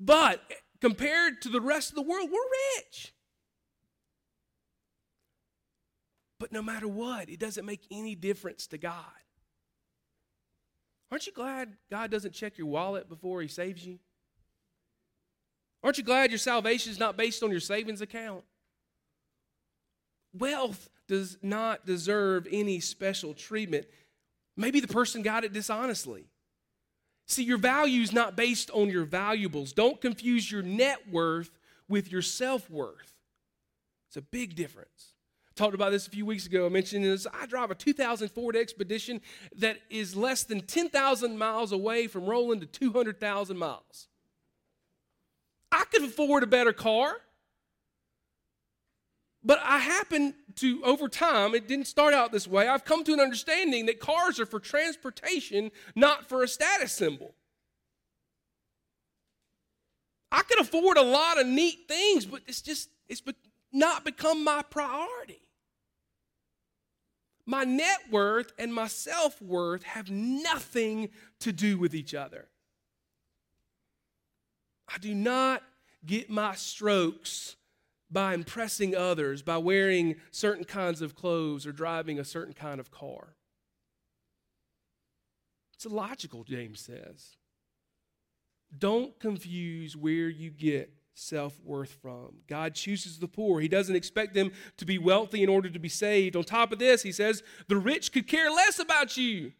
But 0.00 0.40
compared 0.80 1.42
to 1.42 1.50
the 1.50 1.60
rest 1.60 1.90
of 1.90 1.94
the 1.94 2.00
world, 2.02 2.30
we're 2.32 2.78
rich. 2.78 3.12
But 6.40 6.52
no 6.52 6.62
matter 6.62 6.88
what, 6.88 7.28
it 7.28 7.38
doesn't 7.38 7.66
make 7.66 7.82
any 7.90 8.14
difference 8.14 8.66
to 8.68 8.78
God. 8.78 9.04
Aren't 11.12 11.26
you 11.26 11.34
glad 11.34 11.76
God 11.90 12.10
doesn't 12.10 12.32
check 12.32 12.56
your 12.56 12.66
wallet 12.66 13.10
before 13.10 13.42
He 13.42 13.48
saves 13.48 13.86
you? 13.86 13.98
Aren't 15.84 15.98
you 15.98 16.04
glad 16.04 16.30
your 16.30 16.38
salvation 16.38 16.90
is 16.90 16.98
not 16.98 17.18
based 17.18 17.42
on 17.42 17.50
your 17.50 17.60
savings 17.60 18.00
account? 18.00 18.42
Wealth 20.32 20.88
does 21.08 21.36
not 21.42 21.84
deserve 21.84 22.48
any 22.50 22.80
special 22.80 23.34
treatment. 23.34 23.84
Maybe 24.56 24.80
the 24.80 24.88
person 24.88 25.20
got 25.20 25.44
it 25.44 25.52
dishonestly. 25.52 26.30
See, 27.26 27.42
your 27.42 27.58
value 27.58 28.02
is 28.02 28.12
not 28.12 28.36
based 28.36 28.70
on 28.70 28.88
your 28.88 29.04
valuables. 29.04 29.72
Don't 29.72 30.00
confuse 30.00 30.50
your 30.50 30.62
net 30.62 31.10
worth 31.10 31.50
with 31.88 32.10
your 32.10 32.22
self 32.22 32.70
worth. 32.70 33.14
It's 34.08 34.16
a 34.16 34.22
big 34.22 34.54
difference. 34.54 35.12
I 35.50 35.52
Talked 35.56 35.74
about 35.74 35.90
this 35.90 36.06
a 36.06 36.10
few 36.10 36.24
weeks 36.24 36.46
ago. 36.46 36.66
I 36.66 36.68
mentioned 36.68 37.04
this. 37.04 37.26
I 37.34 37.46
drive 37.46 37.70
a 37.70 37.74
2000 37.74 38.28
Ford 38.28 38.54
Expedition 38.54 39.20
that 39.56 39.78
is 39.90 40.14
less 40.14 40.44
than 40.44 40.60
10,000 40.60 41.36
miles 41.36 41.72
away 41.72 42.06
from 42.06 42.26
rolling 42.26 42.60
to 42.60 42.66
200,000 42.66 43.58
miles. 43.58 44.08
I 45.72 45.84
could 45.90 46.04
afford 46.04 46.44
a 46.44 46.46
better 46.46 46.72
car. 46.72 47.16
But 49.42 49.60
I 49.62 49.78
happen 49.78 50.34
to, 50.56 50.82
over 50.84 51.08
time, 51.08 51.54
it 51.54 51.68
didn't 51.68 51.86
start 51.86 52.14
out 52.14 52.32
this 52.32 52.48
way. 52.48 52.66
I've 52.66 52.84
come 52.84 53.04
to 53.04 53.12
an 53.12 53.20
understanding 53.20 53.86
that 53.86 54.00
cars 54.00 54.40
are 54.40 54.46
for 54.46 54.58
transportation, 54.58 55.70
not 55.94 56.28
for 56.28 56.42
a 56.42 56.48
status 56.48 56.92
symbol. 56.92 57.34
I 60.32 60.42
can 60.42 60.58
afford 60.58 60.96
a 60.96 61.02
lot 61.02 61.40
of 61.40 61.46
neat 61.46 61.88
things, 61.88 62.26
but 62.26 62.40
it's 62.46 62.62
just, 62.62 62.90
it's 63.08 63.22
not 63.72 64.04
become 64.04 64.42
my 64.44 64.62
priority. 64.62 65.40
My 67.44 67.64
net 67.64 68.00
worth 68.10 68.52
and 68.58 68.74
my 68.74 68.88
self 68.88 69.40
worth 69.40 69.84
have 69.84 70.10
nothing 70.10 71.10
to 71.40 71.52
do 71.52 71.78
with 71.78 71.94
each 71.94 72.12
other. 72.12 72.48
I 74.92 74.98
do 74.98 75.14
not 75.14 75.62
get 76.04 76.28
my 76.28 76.54
strokes 76.54 77.56
by 78.10 78.34
impressing 78.34 78.94
others, 78.94 79.42
by 79.42 79.58
wearing 79.58 80.16
certain 80.30 80.64
kinds 80.64 81.02
of 81.02 81.14
clothes 81.14 81.66
or 81.66 81.72
driving 81.72 82.18
a 82.18 82.24
certain 82.24 82.54
kind 82.54 82.80
of 82.80 82.90
car. 82.90 83.34
It's 85.74 85.84
illogical, 85.84 86.44
James 86.44 86.80
says. 86.80 87.36
Don't 88.76 89.18
confuse 89.20 89.96
where 89.96 90.28
you 90.28 90.50
get 90.50 90.92
self 91.14 91.58
worth 91.64 91.96
from. 92.02 92.36
God 92.46 92.74
chooses 92.74 93.18
the 93.18 93.28
poor. 93.28 93.60
He 93.60 93.68
doesn't 93.68 93.96
expect 93.96 94.34
them 94.34 94.52
to 94.76 94.84
be 94.84 94.98
wealthy 94.98 95.42
in 95.42 95.48
order 95.48 95.68
to 95.70 95.78
be 95.78 95.88
saved. 95.88 96.36
On 96.36 96.44
top 96.44 96.72
of 96.72 96.78
this, 96.78 97.02
he 97.02 97.12
says, 97.12 97.42
the 97.68 97.76
rich 97.76 98.12
could 98.12 98.26
care 98.26 98.50
less 98.50 98.78
about 98.78 99.16
you. 99.16 99.52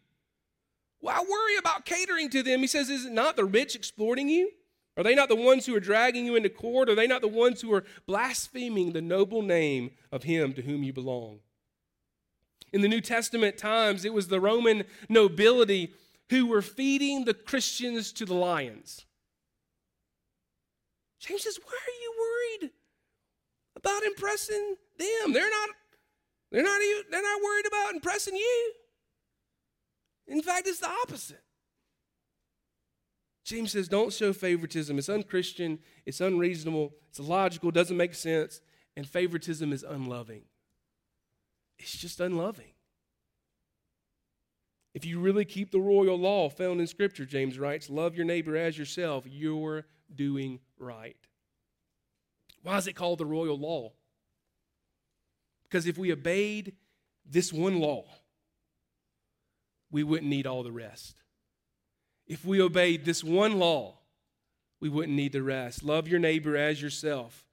Why 0.99 1.19
worry 1.19 1.57
about 1.57 1.85
catering 1.85 2.29
to 2.31 2.43
them? 2.43 2.59
He 2.59 2.67
says, 2.67 2.89
is 2.89 3.05
it 3.05 3.11
not 3.11 3.35
the 3.35 3.45
rich 3.45 3.75
exploiting 3.75 4.29
you? 4.29 4.51
Are 4.97 5.03
they 5.03 5.13
not 5.13 5.29
the 5.29 5.35
ones 5.35 5.65
who 5.65 5.75
are 5.75 5.79
dragging 5.79 6.25
you 6.25 6.35
into 6.35 6.49
court? 6.49 6.89
Are 6.89 6.95
they 6.95 7.05
not 7.05 7.21
the 7.21 7.27
ones 7.27 7.61
who 7.61 7.71
are 7.73 7.83
blaspheming 8.07 8.93
the 8.93 9.01
noble 9.01 9.43
name 9.43 9.91
of 10.11 10.23
him 10.23 10.53
to 10.53 10.63
whom 10.63 10.83
you 10.83 10.91
belong? 10.91 11.39
In 12.73 12.81
the 12.81 12.87
New 12.87 12.99
Testament 12.99 13.57
times, 13.57 14.05
it 14.05 14.13
was 14.13 14.27
the 14.27 14.41
Roman 14.41 14.83
nobility 15.07 15.93
who 16.31 16.47
were 16.47 16.63
feeding 16.63 17.23
the 17.23 17.35
Christians 17.35 18.11
to 18.13 18.25
the 18.25 18.33
lions. 18.33 19.05
James 21.19 21.43
says, 21.43 21.59
Why 21.63 21.73
are 21.73 22.01
you 22.01 22.13
worried 22.19 22.71
about 23.75 24.03
impressing 24.03 24.75
them? 24.97 25.31
They're 25.31 25.49
not, 25.49 25.69
they're 26.51 26.63
not, 26.63 26.81
even, 26.81 27.03
they're 27.11 27.21
not 27.21 27.41
worried 27.43 27.67
about 27.67 27.93
impressing 27.93 28.35
you. 28.35 28.73
In 30.27 30.41
fact, 30.41 30.67
it's 30.67 30.79
the 30.79 30.89
opposite. 30.89 31.41
James 33.47 33.71
says, 33.71 33.87
don't 33.87 34.11
show 34.11 34.33
favoritism. 34.33 34.97
It's 34.97 35.07
unchristian, 35.07 35.79
it's 36.05 36.19
unreasonable, 36.19 36.91
it's 37.07 37.17
illogical, 37.17 37.71
doesn't 37.71 37.95
make 37.95 38.13
sense, 38.13 38.59
and 38.97 39.07
favoritism 39.07 39.71
is 39.71 39.83
unloving. 39.83 40.41
It's 41.79 41.97
just 41.97 42.19
unloving. 42.19 42.73
If 44.93 45.05
you 45.05 45.21
really 45.21 45.45
keep 45.45 45.71
the 45.71 45.79
royal 45.79 46.19
law 46.19 46.49
found 46.49 46.81
in 46.81 46.87
Scripture, 46.87 47.23
James 47.23 47.57
writes, 47.57 47.89
love 47.89 48.15
your 48.15 48.25
neighbor 48.25 48.57
as 48.57 48.77
yourself, 48.77 49.23
you're 49.25 49.85
doing 50.13 50.59
right. 50.77 51.15
Why 52.63 52.75
is 52.75 52.87
it 52.87 52.97
called 52.97 53.19
the 53.19 53.25
royal 53.25 53.57
law? 53.57 53.93
Because 55.63 55.87
if 55.87 55.97
we 55.97 56.11
obeyed 56.11 56.73
this 57.25 57.53
one 57.53 57.79
law, 57.79 58.07
we 59.89 60.03
wouldn't 60.03 60.29
need 60.29 60.45
all 60.45 60.63
the 60.63 60.71
rest. 60.73 61.23
If 62.27 62.45
we 62.45 62.61
obeyed 62.61 63.05
this 63.05 63.23
one 63.23 63.59
law, 63.59 63.95
we 64.79 64.89
wouldn't 64.89 65.15
need 65.15 65.31
the 65.31 65.41
rest. 65.41 65.83
Love 65.83 66.07
your 66.07 66.19
neighbor 66.19 66.55
as 66.55 66.81
yourself. 66.81 67.45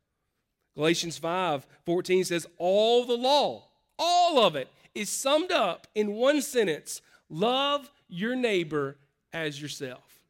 Galatians 0.75 1.17
5 1.19 1.67
14 1.85 2.25
says, 2.25 2.47
All 2.59 3.05
the 3.05 3.17
law, 3.17 3.69
all 3.99 4.45
of 4.45 4.57
it, 4.57 4.69
is 4.95 5.09
summed 5.09 5.53
up 5.53 5.87
in 5.95 6.15
one 6.15 6.43
sentence 6.43 7.01
love 7.29 7.91
your 8.09 8.37
neighbor 8.37 8.97
as 9.33 9.61
yourself. 9.61 10.21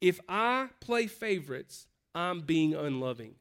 If 0.00 0.18
I 0.28 0.68
play 0.80 1.06
favorites, 1.06 1.86
I'm 2.14 2.40
being 2.40 2.74
unloving. 2.74 3.34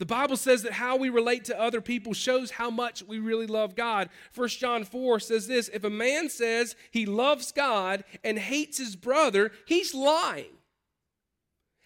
The 0.00 0.06
Bible 0.06 0.38
says 0.38 0.62
that 0.62 0.72
how 0.72 0.96
we 0.96 1.10
relate 1.10 1.44
to 1.44 1.60
other 1.60 1.82
people 1.82 2.14
shows 2.14 2.52
how 2.52 2.70
much 2.70 3.02
we 3.02 3.18
really 3.18 3.46
love 3.46 3.76
God. 3.76 4.08
1 4.34 4.48
John 4.48 4.82
4 4.82 5.20
says 5.20 5.46
this 5.46 5.68
If 5.68 5.84
a 5.84 5.90
man 5.90 6.30
says 6.30 6.74
he 6.90 7.04
loves 7.04 7.52
God 7.52 8.04
and 8.24 8.38
hates 8.38 8.78
his 8.78 8.96
brother, 8.96 9.52
he's 9.66 9.94
lying. 9.94 10.56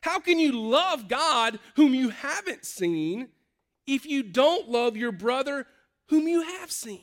How 0.02 0.21
can 0.21 0.38
you 0.38 0.52
love 0.52 1.09
God 1.09 1.59
whom 1.75 1.92
you 1.92 2.11
haven't 2.11 2.64
seen 2.64 3.30
if 3.85 4.06
you 4.06 4.23
don't 4.23 4.68
love 4.68 4.97
your 4.97 5.12
brother 5.12 5.66
whom 6.09 6.28
you 6.28 6.42
have 6.42 6.71
seen? 6.71 7.02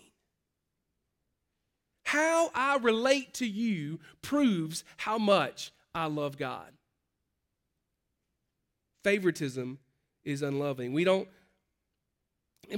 How 2.05 2.51
I 2.55 2.77
relate 2.77 3.33
to 3.35 3.45
you 3.45 3.99
proves 4.21 4.85
how 4.95 5.17
much 5.17 5.73
I 5.93 6.05
love 6.05 6.37
God. 6.37 6.71
Favoritism 9.03 9.79
is 10.23 10.41
unloving. 10.41 10.93
We 10.93 11.03
don't, 11.03 11.27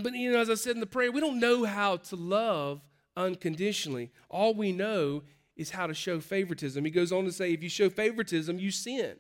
but 0.01 0.13
you 0.13 0.31
know, 0.31 0.39
as 0.39 0.49
I 0.49 0.55
said 0.55 0.75
in 0.75 0.79
the 0.79 0.85
prayer, 0.85 1.11
we 1.11 1.21
don't 1.21 1.39
know 1.39 1.65
how 1.65 1.97
to 1.97 2.15
love 2.15 2.81
unconditionally. 3.15 4.11
All 4.29 4.53
we 4.53 4.71
know 4.71 5.23
is 5.55 5.71
how 5.71 5.87
to 5.87 5.93
show 5.93 6.19
favoritism. 6.19 6.83
He 6.83 6.91
goes 6.91 7.11
on 7.11 7.25
to 7.25 7.31
say, 7.31 7.53
if 7.53 7.61
you 7.61 7.69
show 7.69 7.89
favoritism, 7.89 8.59
you 8.59 8.71
sin 8.71 9.17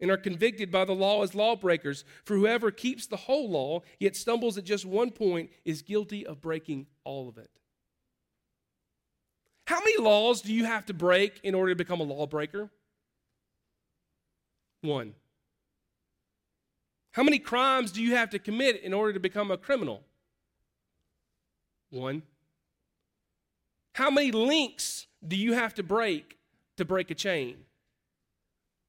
and 0.00 0.10
are 0.10 0.16
convicted 0.16 0.70
by 0.70 0.84
the 0.84 0.94
law 0.94 1.22
as 1.22 1.34
lawbreakers. 1.34 2.04
For 2.24 2.36
whoever 2.36 2.70
keeps 2.70 3.06
the 3.06 3.16
whole 3.16 3.50
law, 3.50 3.82
yet 3.98 4.16
stumbles 4.16 4.58
at 4.58 4.64
just 4.64 4.84
one 4.84 5.10
point, 5.10 5.50
is 5.64 5.82
guilty 5.82 6.26
of 6.26 6.40
breaking 6.40 6.86
all 7.04 7.28
of 7.28 7.38
it. 7.38 7.50
How 9.66 9.80
many 9.80 9.98
laws 9.98 10.40
do 10.40 10.52
you 10.52 10.64
have 10.64 10.86
to 10.86 10.94
break 10.94 11.40
in 11.42 11.54
order 11.54 11.72
to 11.72 11.76
become 11.76 12.00
a 12.00 12.04
lawbreaker? 12.04 12.70
One. 14.80 15.14
How 17.18 17.24
many 17.24 17.40
crimes 17.40 17.90
do 17.90 18.00
you 18.00 18.14
have 18.14 18.30
to 18.30 18.38
commit 18.38 18.80
in 18.80 18.94
order 18.94 19.12
to 19.12 19.18
become 19.18 19.50
a 19.50 19.56
criminal? 19.56 20.04
One. 21.90 22.22
How 23.94 24.08
many 24.08 24.30
links 24.30 25.08
do 25.26 25.34
you 25.34 25.54
have 25.54 25.74
to 25.74 25.82
break 25.82 26.38
to 26.76 26.84
break 26.84 27.10
a 27.10 27.16
chain? 27.16 27.56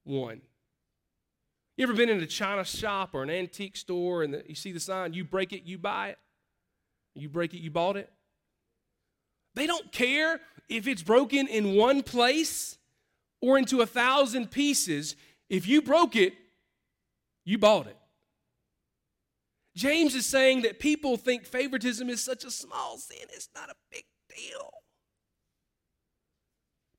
One. 0.03 0.41
You 1.75 1.81
ever 1.81 1.93
been 1.93 2.09
in 2.09 2.21
a 2.21 2.27
china 2.27 2.63
shop 2.63 3.15
or 3.15 3.23
an 3.23 3.31
antique 3.31 3.75
store 3.75 4.21
and 4.21 4.35
the, 4.35 4.43
you 4.47 4.53
see 4.53 4.73
the 4.73 4.79
sign, 4.79 5.13
you 5.13 5.23
break 5.23 5.51
it, 5.51 5.63
you 5.63 5.79
buy 5.79 6.09
it? 6.09 6.19
You 7.15 7.29
break 7.29 7.55
it, 7.55 7.61
you 7.61 7.71
bought 7.71 7.97
it? 7.97 8.11
They 9.55 9.65
don't 9.65 9.91
care 9.91 10.39
if 10.67 10.87
it's 10.87 11.01
broken 11.01 11.47
in 11.47 11.75
one 11.75 12.03
place 12.03 12.77
or 13.41 13.57
into 13.57 13.81
a 13.81 13.87
thousand 13.87 14.51
pieces. 14.51 15.15
If 15.49 15.67
you 15.67 15.81
broke 15.81 16.15
it, 16.15 16.35
you 17.43 17.57
bought 17.57 17.87
it. 17.87 17.95
James 19.75 20.15
is 20.15 20.25
saying 20.25 20.63
that 20.63 20.79
people 20.79 21.15
think 21.17 21.45
favoritism 21.45 22.09
is 22.09 22.23
such 22.23 22.43
a 22.43 22.51
small 22.51 22.97
sin, 22.97 23.27
it's 23.29 23.49
not 23.55 23.69
a 23.69 23.75
big 23.91 24.05
deal. 24.29 24.71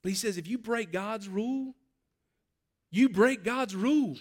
But 0.02 0.10
he 0.10 0.14
says 0.14 0.38
if 0.38 0.48
you 0.48 0.58
break 0.58 0.92
God's 0.92 1.28
rule, 1.28 1.74
you 2.90 3.08
break 3.08 3.44
God's 3.44 3.76
rule. 3.76 4.16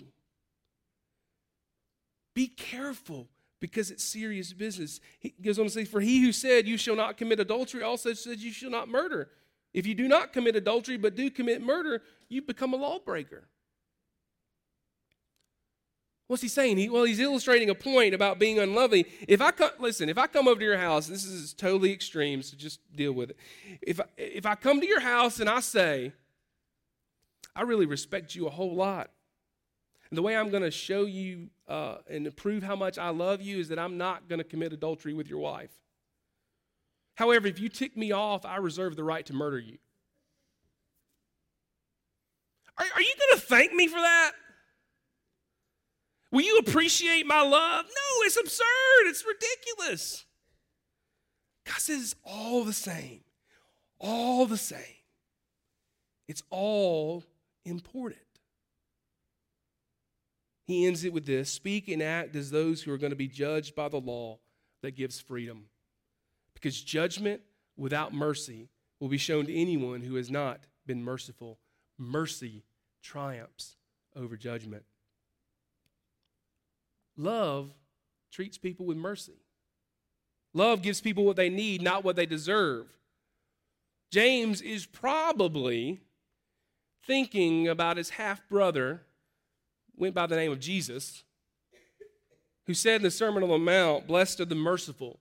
Be 2.36 2.48
careful 2.48 3.27
because 3.60 3.91
it's 3.91 4.03
serious 4.03 4.53
business. 4.53 5.00
He 5.20 5.34
goes 5.41 5.60
on 5.60 5.65
to 5.65 5.72
say, 5.72 5.86
For 5.86 6.00
he 6.00 6.22
who 6.22 6.32
said, 6.32 6.68
You 6.68 6.77
shall 6.77 6.96
not 6.96 7.18
commit 7.18 7.39
adultery, 7.39 7.84
also 7.84 8.13
said, 8.13 8.39
You 8.39 8.51
shall 8.51 8.70
not 8.70 8.88
murder. 8.88 9.29
If 9.74 9.86
you 9.86 9.94
do 9.94 10.08
not 10.08 10.34
commit 10.34 10.56
adultery 10.56 10.98
but 10.98 11.15
do 11.15 11.29
commit 11.29 11.62
murder, 11.62 12.01
you 12.27 12.41
become 12.41 12.74
a 12.74 12.77
lawbreaker. 12.77 13.48
What's 16.29 16.43
he 16.43 16.48
saying? 16.48 16.77
He, 16.77 16.89
well, 16.89 17.05
he's 17.05 17.19
illustrating 17.19 17.71
a 17.71 17.75
point 17.75 18.13
about 18.13 18.38
being 18.38 18.59
unloving. 18.59 19.05
If 19.27 19.41
I 19.41 19.50
come, 19.50 19.71
listen, 19.79 20.09
if 20.09 20.17
I 20.19 20.27
come 20.27 20.48
over 20.48 20.59
to 20.59 20.65
your 20.65 20.77
house, 20.77 21.07
this 21.07 21.25
is 21.25 21.55
totally 21.55 21.91
extreme, 21.91 22.43
so 22.43 22.55
just 22.55 22.81
deal 22.95 23.13
with 23.13 23.31
it. 23.31 23.38
If 23.81 24.00
I, 24.00 24.03
if 24.15 24.45
I 24.45 24.53
come 24.53 24.79
to 24.79 24.86
your 24.86 25.00
house 25.00 25.39
and 25.39 25.50
I 25.50 25.59
say, 25.59 26.13
I 27.55 27.63
really 27.63 27.88
respect 27.88 28.36
you 28.36 28.45
a 28.45 28.51
whole 28.51 28.75
lot, 28.75 29.09
and 30.12 30.17
the 30.19 30.21
way 30.21 30.38
I'm 30.38 30.51
going 30.51 30.62
to 30.62 30.69
show 30.69 31.05
you 31.05 31.50
uh, 31.67 31.95
and 32.07 32.36
prove 32.38 32.62
how 32.62 32.75
much 32.75 33.00
I 33.00 33.09
love 33.09 33.41
you 33.41 33.57
is 33.57 33.69
that 33.69 33.79
I'm 33.79 33.98
not 33.98 34.29
going 34.29 34.38
to 34.38 34.45
commit 34.45 34.71
adultery 34.71 35.15
with 35.15 35.31
your 35.31 35.39
wife. 35.39 35.71
However, 37.15 37.48
if 37.48 37.59
you 37.59 37.69
tick 37.69 37.98
me 37.98 38.12
off, 38.12 38.45
I 38.45 38.57
reserve 38.57 38.95
the 38.95 39.03
right 39.03 39.25
to 39.25 39.33
murder 39.33 39.57
you. 39.57 39.79
Are, 42.77 42.86
are 42.86 43.01
you 43.01 43.15
going 43.17 43.39
to 43.39 43.48
thank 43.48 43.74
me 43.74 43.88
for 43.88 44.00
that? 44.00 44.33
Will 46.31 46.41
you 46.41 46.57
appreciate 46.57 47.25
my 47.25 47.41
love? 47.41 47.86
No, 47.86 48.25
it's 48.25 48.38
absurd. 48.38 49.05
It's 49.05 49.25
ridiculous. 49.25 50.25
God 51.65 51.79
says 51.79 52.01
it's 52.01 52.15
all 52.24 52.63
the 52.63 52.74
same. 52.74 53.21
All 54.00 54.45
the 54.45 54.57
same. 54.57 54.79
It's 56.27 56.43
all 56.50 57.24
important. 57.65 58.21
He 60.65 60.86
ends 60.86 61.03
it 61.03 61.13
with 61.13 61.25
this 61.25 61.50
Speak 61.50 61.88
and 61.88 62.01
act 62.01 62.36
as 62.36 62.51
those 62.51 62.83
who 62.83 62.93
are 62.93 62.98
going 63.00 63.09
to 63.09 63.15
be 63.15 63.27
judged 63.27 63.75
by 63.75 63.89
the 63.89 64.00
law 64.00 64.38
that 64.83 64.95
gives 64.95 65.19
freedom. 65.19 65.65
Because 66.53 66.79
judgment 66.79 67.41
without 67.75 68.13
mercy 68.13 68.69
will 69.00 69.07
be 69.07 69.17
shown 69.17 69.45
to 69.48 69.55
anyone 69.55 70.01
who 70.01 70.15
has 70.15 70.29
not 70.29 70.62
been 70.86 71.03
merciful. 71.03 71.57
Mercy 71.98 72.63
triumphs 73.01 73.77
over 74.15 74.38
judgment. 74.38 74.83
Love 77.19 77.69
treats 78.31 78.57
people 78.57 78.85
with 78.85 78.95
mercy. 78.95 79.33
Love 80.53 80.81
gives 80.81 81.01
people 81.01 81.25
what 81.25 81.35
they 81.35 81.49
need, 81.49 81.81
not 81.81 82.03
what 82.03 82.15
they 82.15 82.25
deserve. 82.25 82.88
James 84.09 84.61
is 84.61 84.85
probably 84.85 85.99
thinking 87.05 87.67
about 87.67 87.97
his 87.97 88.11
half 88.11 88.47
brother, 88.47 89.01
went 89.97 90.15
by 90.15 90.25
the 90.27 90.35
name 90.35 90.51
of 90.51 90.61
Jesus, 90.61 91.23
who 92.65 92.73
said 92.73 92.97
in 92.97 93.03
the 93.03 93.11
Sermon 93.11 93.43
on 93.43 93.49
the 93.49 93.57
Mount, 93.57 94.07
Blessed 94.07 94.39
are 94.39 94.45
the 94.45 94.55
merciful, 94.55 95.19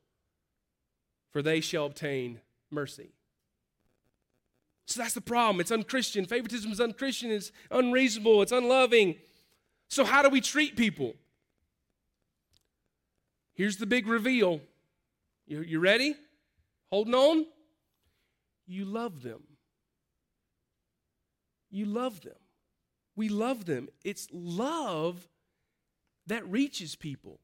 for 1.32 1.42
they 1.42 1.60
shall 1.60 1.86
obtain 1.86 2.40
mercy. 2.70 3.10
So 4.86 5.02
that's 5.02 5.14
the 5.14 5.20
problem. 5.20 5.60
It's 5.60 5.72
unchristian. 5.72 6.26
Favoritism 6.26 6.70
is 6.70 6.80
unchristian. 6.80 7.32
It's 7.32 7.50
unreasonable. 7.72 8.40
It's 8.40 8.52
unloving. 8.52 9.16
So, 9.88 10.04
how 10.04 10.22
do 10.22 10.30
we 10.30 10.40
treat 10.40 10.76
people? 10.76 11.14
Here's 13.58 13.76
the 13.76 13.86
big 13.86 14.06
reveal. 14.06 14.60
You, 15.48 15.62
you 15.62 15.80
ready? 15.80 16.14
Holding 16.92 17.14
on? 17.14 17.46
You 18.68 18.84
love 18.84 19.22
them. 19.22 19.42
You 21.68 21.84
love 21.84 22.20
them. 22.20 22.36
We 23.16 23.28
love 23.28 23.64
them. 23.64 23.88
It's 24.04 24.28
love 24.32 25.26
that 26.28 26.48
reaches 26.48 26.94
people. 26.94 27.40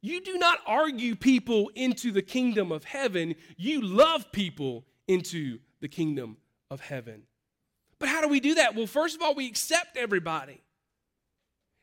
You 0.00 0.22
do 0.22 0.38
not 0.38 0.60
argue 0.66 1.14
people 1.14 1.70
into 1.74 2.10
the 2.10 2.22
kingdom 2.22 2.72
of 2.72 2.84
heaven, 2.84 3.34
you 3.58 3.82
love 3.82 4.32
people 4.32 4.86
into 5.06 5.58
the 5.82 5.88
kingdom 5.88 6.38
of 6.70 6.80
heaven. 6.80 7.24
But 7.98 8.08
how 8.08 8.22
do 8.22 8.28
we 8.28 8.40
do 8.40 8.54
that? 8.54 8.74
Well, 8.74 8.86
first 8.86 9.14
of 9.14 9.22
all, 9.22 9.34
we 9.34 9.46
accept 9.46 9.98
everybody. 9.98 10.62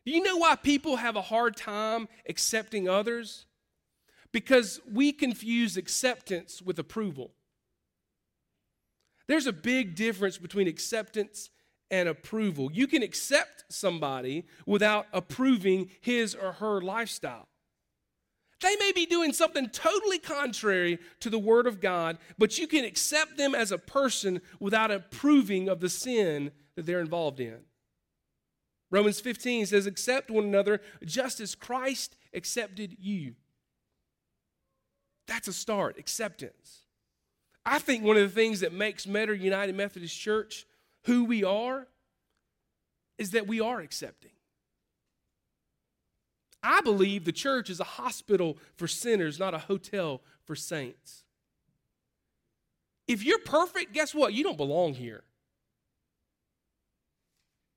Do 0.09 0.15
you 0.15 0.23
know 0.23 0.37
why 0.37 0.55
people 0.55 0.95
have 0.95 1.15
a 1.15 1.21
hard 1.21 1.55
time 1.55 2.07
accepting 2.27 2.89
others? 2.89 3.45
Because 4.31 4.81
we 4.91 5.11
confuse 5.11 5.77
acceptance 5.77 6.63
with 6.63 6.79
approval. 6.79 7.29
There's 9.27 9.45
a 9.45 9.53
big 9.53 9.93
difference 9.93 10.39
between 10.39 10.67
acceptance 10.67 11.51
and 11.91 12.09
approval. 12.09 12.71
You 12.71 12.87
can 12.87 13.03
accept 13.03 13.65
somebody 13.69 14.47
without 14.65 15.05
approving 15.13 15.91
his 16.01 16.33
or 16.33 16.53
her 16.53 16.81
lifestyle. 16.81 17.47
They 18.61 18.75
may 18.77 18.91
be 18.95 19.05
doing 19.05 19.31
something 19.31 19.69
totally 19.69 20.17
contrary 20.17 20.97
to 21.19 21.29
the 21.29 21.37
Word 21.37 21.67
of 21.67 21.79
God, 21.79 22.17
but 22.39 22.57
you 22.57 22.65
can 22.65 22.83
accept 22.83 23.37
them 23.37 23.53
as 23.53 23.71
a 23.71 23.77
person 23.77 24.41
without 24.59 24.89
approving 24.89 25.69
of 25.69 25.81
the 25.81 25.87
sin 25.87 26.49
that 26.75 26.87
they're 26.87 26.99
involved 26.99 27.39
in. 27.39 27.59
Romans 28.91 29.19
15 29.19 29.67
says, 29.67 29.85
Accept 29.85 30.31
one 30.31 30.45
another 30.45 30.81
just 31.05 31.39
as 31.39 31.55
Christ 31.55 32.15
accepted 32.33 32.97
you. 32.99 33.35
That's 35.27 35.47
a 35.47 35.53
start, 35.53 35.97
acceptance. 35.99 36.85
I 37.65 37.77
think 37.77 38.03
one 38.03 38.17
of 38.17 38.23
the 38.23 38.33
things 38.35 38.61
that 38.61 38.73
makes 38.73 39.05
Metter 39.05 39.33
United 39.33 39.75
Methodist 39.75 40.19
Church 40.19 40.65
who 41.03 41.25
we 41.25 41.43
are 41.43 41.87
is 43.17 43.31
that 43.31 43.47
we 43.47 43.61
are 43.61 43.79
accepting. 43.79 44.31
I 46.61 46.81
believe 46.81 47.25
the 47.25 47.31
church 47.31 47.69
is 47.69 47.79
a 47.79 47.85
hospital 47.85 48.57
for 48.75 48.87
sinners, 48.87 49.39
not 49.39 49.53
a 49.53 49.59
hotel 49.59 50.21
for 50.43 50.55
saints. 50.55 51.23
If 53.07 53.23
you're 53.23 53.39
perfect, 53.39 53.93
guess 53.93 54.13
what? 54.13 54.33
You 54.33 54.43
don't 54.43 54.57
belong 54.57 54.93
here. 54.93 55.23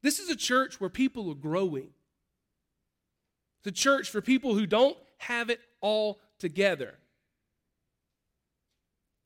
This 0.03 0.19
is 0.19 0.29
a 0.29 0.37
church 0.37 0.81
where 0.81 0.91
people 0.91 1.31
are 1.31 1.35
growing. 1.35 1.91
It's 3.61 3.69
a 3.69 3.73
church 3.73 4.11
for 4.11 4.21
people 4.21 4.55
who 4.55 4.67
don't 4.67 4.97
have 5.19 5.49
it 5.49 5.61
all 5.81 6.19
together. 6.39 6.95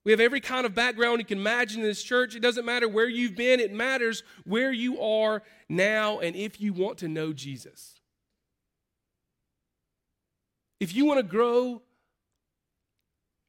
We 0.04 0.12
have 0.12 0.20
every 0.20 0.40
kind 0.40 0.66
of 0.66 0.74
background 0.74 1.18
you 1.18 1.24
can 1.24 1.38
imagine 1.38 1.80
in 1.80 1.86
this 1.86 2.02
church. 2.02 2.36
It 2.36 2.40
doesn't 2.40 2.64
matter 2.64 2.88
where 2.88 3.08
you've 3.08 3.34
been, 3.34 3.58
it 3.58 3.72
matters 3.72 4.22
where 4.44 4.72
you 4.72 5.00
are 5.00 5.42
now 5.68 6.20
and 6.20 6.36
if 6.36 6.60
you 6.60 6.72
want 6.72 6.98
to 6.98 7.08
know 7.08 7.32
Jesus. 7.32 7.94
If 10.78 10.94
you 10.94 11.06
want 11.06 11.18
to 11.18 11.24
grow, 11.24 11.82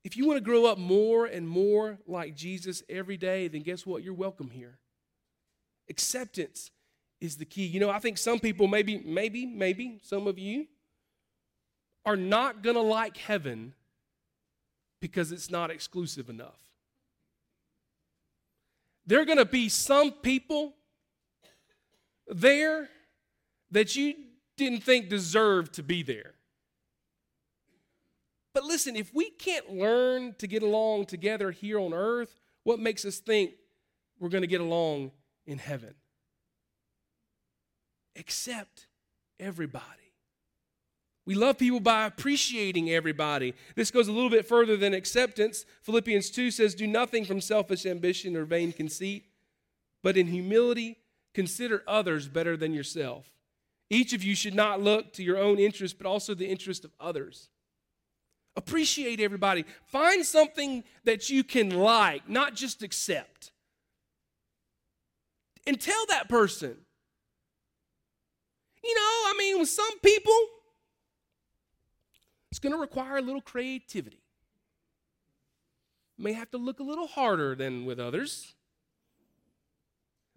if 0.03 0.15
you 0.15 0.25
want 0.25 0.37
to 0.37 0.43
grow 0.43 0.65
up 0.65 0.77
more 0.77 1.25
and 1.25 1.47
more 1.47 1.99
like 2.07 2.35
Jesus 2.35 2.81
every 2.89 3.17
day, 3.17 3.49
then 3.49 3.61
guess 3.61 3.85
what? 3.85 4.01
You're 4.01 4.13
welcome 4.13 4.49
here. 4.49 4.79
Acceptance 5.89 6.71
is 7.19 7.37
the 7.37 7.45
key. 7.45 7.65
You 7.65 7.79
know, 7.79 7.89
I 7.89 7.99
think 7.99 8.17
some 8.17 8.39
people, 8.39 8.67
maybe, 8.67 8.97
maybe, 8.97 9.45
maybe, 9.45 9.99
some 10.03 10.27
of 10.27 10.37
you, 10.37 10.67
are 12.05 12.15
not 12.15 12.61
going 12.61 12.75
to 12.75 12.81
like 12.81 13.17
heaven 13.17 13.73
because 14.99 15.31
it's 15.31 15.49
not 15.49 15.71
exclusive 15.71 16.29
enough. 16.29 16.59
There 19.05 19.21
are 19.21 19.25
going 19.25 19.37
to 19.37 19.45
be 19.45 19.69
some 19.69 20.11
people 20.11 20.73
there 22.27 22.89
that 23.71 23.95
you 23.95 24.15
didn't 24.57 24.83
think 24.83 25.09
deserved 25.09 25.73
to 25.75 25.83
be 25.83 26.03
there. 26.03 26.33
But 28.53 28.63
listen, 28.63 28.95
if 28.95 29.13
we 29.13 29.29
can't 29.29 29.73
learn 29.73 30.33
to 30.39 30.47
get 30.47 30.63
along 30.63 31.05
together 31.05 31.51
here 31.51 31.79
on 31.79 31.93
earth, 31.93 32.39
what 32.63 32.79
makes 32.79 33.05
us 33.05 33.19
think 33.19 33.51
we're 34.19 34.29
going 34.29 34.41
to 34.41 34.47
get 34.47 34.61
along 34.61 35.11
in 35.45 35.57
heaven? 35.57 35.93
Accept 38.17 38.87
everybody. 39.39 39.85
We 41.25 41.35
love 41.35 41.57
people 41.57 41.81
by 41.81 42.05
appreciating 42.05 42.89
everybody. 42.89 43.53
This 43.75 43.91
goes 43.91 44.07
a 44.07 44.13
little 44.13 44.29
bit 44.29 44.47
further 44.47 44.77
than 44.77 44.93
acceptance. 44.93 45.65
Philippians 45.81 46.29
2 46.29 46.51
says, 46.51 46.73
Do 46.73 46.87
nothing 46.87 47.25
from 47.25 47.41
selfish 47.41 47.85
ambition 47.85 48.37
or 48.37 48.45
vain 48.45 48.71
conceit, 48.71 49.25
but 50.01 50.15
in 50.15 50.27
humility 50.27 50.99
consider 51.33 51.83
others 51.85 52.29
better 52.29 52.55
than 52.55 52.73
yourself. 52.73 53.29
Each 53.89 54.13
of 54.13 54.23
you 54.23 54.35
should 54.35 54.55
not 54.55 54.81
look 54.81 55.11
to 55.13 55.23
your 55.23 55.37
own 55.37 55.59
interest, 55.59 55.97
but 55.97 56.07
also 56.07 56.33
the 56.33 56.47
interest 56.47 56.85
of 56.85 56.91
others. 56.97 57.49
Appreciate 58.55 59.19
everybody. 59.19 59.65
Find 59.85 60.25
something 60.25 60.85
that 61.03 61.29
you 61.29 61.43
can 61.43 61.69
like, 61.69 62.27
not 62.27 62.55
just 62.55 62.81
accept. 62.83 63.51
And 65.67 65.79
tell 65.79 66.05
that 66.07 66.29
person. 66.29 66.77
You 68.87 68.95
know, 68.95 69.01
I 69.01 69.35
mean, 69.37 69.59
with 69.59 69.67
some 69.67 69.99
people, 69.99 70.33
it's 72.49 72.59
going 72.59 72.71
to 72.71 72.79
require 72.79 73.17
a 73.17 73.21
little 73.21 73.41
creativity. 73.41 74.21
may 76.17 76.31
have 76.31 76.49
to 76.51 76.57
look 76.57 76.79
a 76.79 76.83
little 76.83 77.07
harder 77.07 77.53
than 77.53 77.85
with 77.85 77.99
others. 77.99 78.53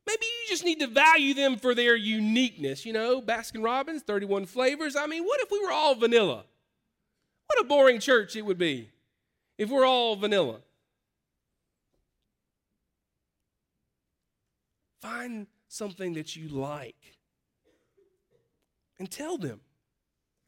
Maybe 0.05 0.27
you 0.27 0.49
just 0.49 0.65
need 0.65 0.81
to 0.81 0.89
value 0.89 1.33
them 1.33 1.57
for 1.57 1.77
their 1.77 1.95
uniqueness. 1.95 2.85
You 2.85 2.93
know, 2.93 3.23
Baskin 3.23 3.63
Robbins, 3.63 4.03
31 4.03 4.47
flavors. 4.47 4.97
I 4.97 5.07
mean, 5.07 5.23
what 5.23 5.41
if 5.41 5.53
we 5.53 5.61
were 5.61 5.71
all 5.71 5.95
vanilla? 5.95 6.45
What 7.47 7.61
a 7.61 7.65
boring 7.65 8.01
church 8.01 8.35
it 8.35 8.43
would 8.45 8.59
be 8.59 8.91
if 9.57 9.71
we're 9.71 9.87
all 9.87 10.17
vanilla. 10.17 10.61
Find 15.01 15.47
something 15.69 16.15
that 16.15 16.35
you 16.35 16.49
like 16.49 17.20
and 19.01 19.11
tell 19.11 19.37
them. 19.37 19.61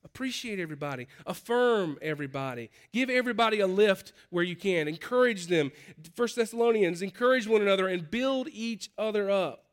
Appreciate 0.05 0.61
everybody. 0.61 1.07
Affirm 1.27 1.97
everybody. 2.03 2.71
Give 2.93 3.09
everybody 3.09 3.61
a 3.61 3.67
lift 3.67 4.13
where 4.31 4.45
you 4.45 4.55
can. 4.55 4.87
Encourage 4.87 5.47
them. 5.47 5.73
First 6.15 6.37
Thessalonians, 6.37 7.03
encourage 7.03 7.47
one 7.49 7.63
another 7.63 7.89
and 7.89 8.11
build 8.11 8.49
each 8.53 8.91
other 8.99 9.31
up. 9.31 9.65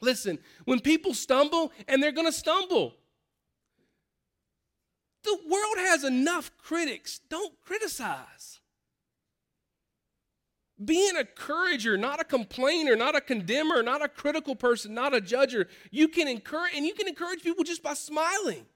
Listen, 0.00 0.38
when 0.64 0.80
people 0.80 1.14
stumble, 1.14 1.72
and 1.88 2.02
they're 2.02 2.12
going 2.12 2.26
to 2.26 2.32
stumble, 2.32 2.94
the 5.22 5.38
world 5.48 5.76
has 5.78 6.04
enough 6.04 6.50
critics. 6.58 7.20
Don't 7.30 7.54
criticize. 7.62 8.53
Be 10.82 11.08
an 11.08 11.16
encourager, 11.16 11.96
not 11.96 12.20
a 12.20 12.24
complainer, 12.24 12.96
not 12.96 13.14
a 13.14 13.20
condemner, 13.20 13.82
not 13.82 14.02
a 14.02 14.08
critical 14.08 14.56
person, 14.56 14.92
not 14.92 15.14
a 15.14 15.20
judger. 15.20 15.66
You 15.90 16.08
can 16.08 16.26
encourage, 16.26 16.72
and 16.74 16.84
you 16.84 16.94
can 16.94 17.06
encourage 17.06 17.42
people 17.42 17.62
just 17.62 17.82
by 17.82 17.94
smiling. 17.94 18.66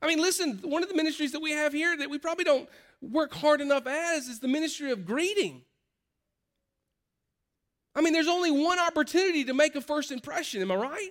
I 0.00 0.08
mean, 0.08 0.18
listen, 0.18 0.60
one 0.62 0.82
of 0.82 0.88
the 0.88 0.94
ministries 0.94 1.32
that 1.32 1.42
we 1.42 1.52
have 1.52 1.74
here 1.74 1.94
that 1.96 2.08
we 2.08 2.18
probably 2.18 2.44
don't 2.44 2.68
work 3.02 3.34
hard 3.34 3.60
enough 3.60 3.86
as 3.86 4.28
is 4.28 4.40
the 4.40 4.48
ministry 4.48 4.90
of 4.90 5.04
greeting. 5.04 5.62
I 7.94 8.00
mean, 8.00 8.12
there's 8.14 8.28
only 8.28 8.50
one 8.50 8.78
opportunity 8.78 9.44
to 9.44 9.52
make 9.52 9.74
a 9.74 9.80
first 9.80 10.10
impression, 10.10 10.62
am 10.62 10.70
I 10.70 10.76
right? 10.76 11.10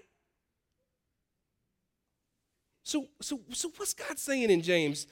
So, 2.83 3.07
so, 3.21 3.41
so 3.51 3.71
what's 3.77 3.93
God 3.93 4.17
saying 4.17 4.49
in 4.49 4.63
James? 4.63 5.05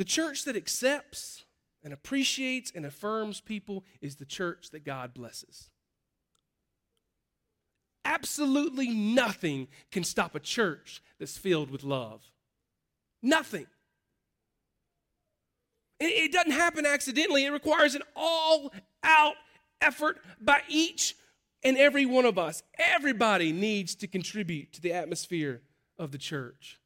The 0.00 0.06
church 0.06 0.46
that 0.46 0.56
accepts 0.56 1.44
and 1.84 1.92
appreciates 1.92 2.72
and 2.74 2.86
affirms 2.86 3.42
people 3.42 3.84
is 4.00 4.16
the 4.16 4.24
church 4.24 4.70
that 4.70 4.82
God 4.82 5.12
blesses. 5.12 5.68
Absolutely 8.06 8.88
nothing 8.88 9.68
can 9.92 10.02
stop 10.02 10.34
a 10.34 10.40
church 10.40 11.02
that's 11.18 11.36
filled 11.36 11.70
with 11.70 11.84
love. 11.84 12.22
Nothing. 13.22 13.66
It 16.00 16.32
doesn't 16.32 16.52
happen 16.52 16.86
accidentally. 16.86 17.44
It 17.44 17.50
requires 17.50 17.94
an 17.94 18.02
all 18.16 18.72
out 19.02 19.34
effort 19.82 20.16
by 20.40 20.62
each 20.66 21.14
and 21.62 21.76
every 21.76 22.06
one 22.06 22.24
of 22.24 22.38
us. 22.38 22.62
Everybody 22.78 23.52
needs 23.52 23.94
to 23.96 24.06
contribute 24.06 24.72
to 24.72 24.80
the 24.80 24.94
atmosphere 24.94 25.60
of 25.98 26.10
the 26.10 26.16
church. 26.16 26.80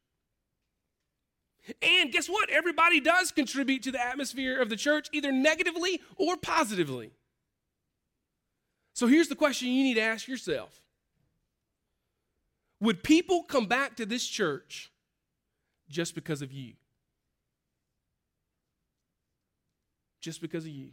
And 1.81 2.11
guess 2.11 2.27
what? 2.27 2.49
Everybody 2.49 2.99
does 2.99 3.31
contribute 3.31 3.83
to 3.83 3.91
the 3.91 4.03
atmosphere 4.03 4.61
of 4.61 4.69
the 4.69 4.75
church, 4.75 5.07
either 5.11 5.31
negatively 5.31 6.01
or 6.17 6.37
positively. 6.37 7.11
So 8.93 9.07
here's 9.07 9.27
the 9.27 9.35
question 9.35 9.69
you 9.69 9.83
need 9.83 9.95
to 9.95 10.01
ask 10.01 10.27
yourself 10.27 10.81
Would 12.79 13.03
people 13.03 13.43
come 13.43 13.65
back 13.65 13.95
to 13.97 14.05
this 14.05 14.25
church 14.25 14.91
just 15.89 16.15
because 16.15 16.41
of 16.41 16.51
you? 16.51 16.73
Just 20.21 20.41
because 20.41 20.65
of 20.65 20.71
you. 20.71 20.89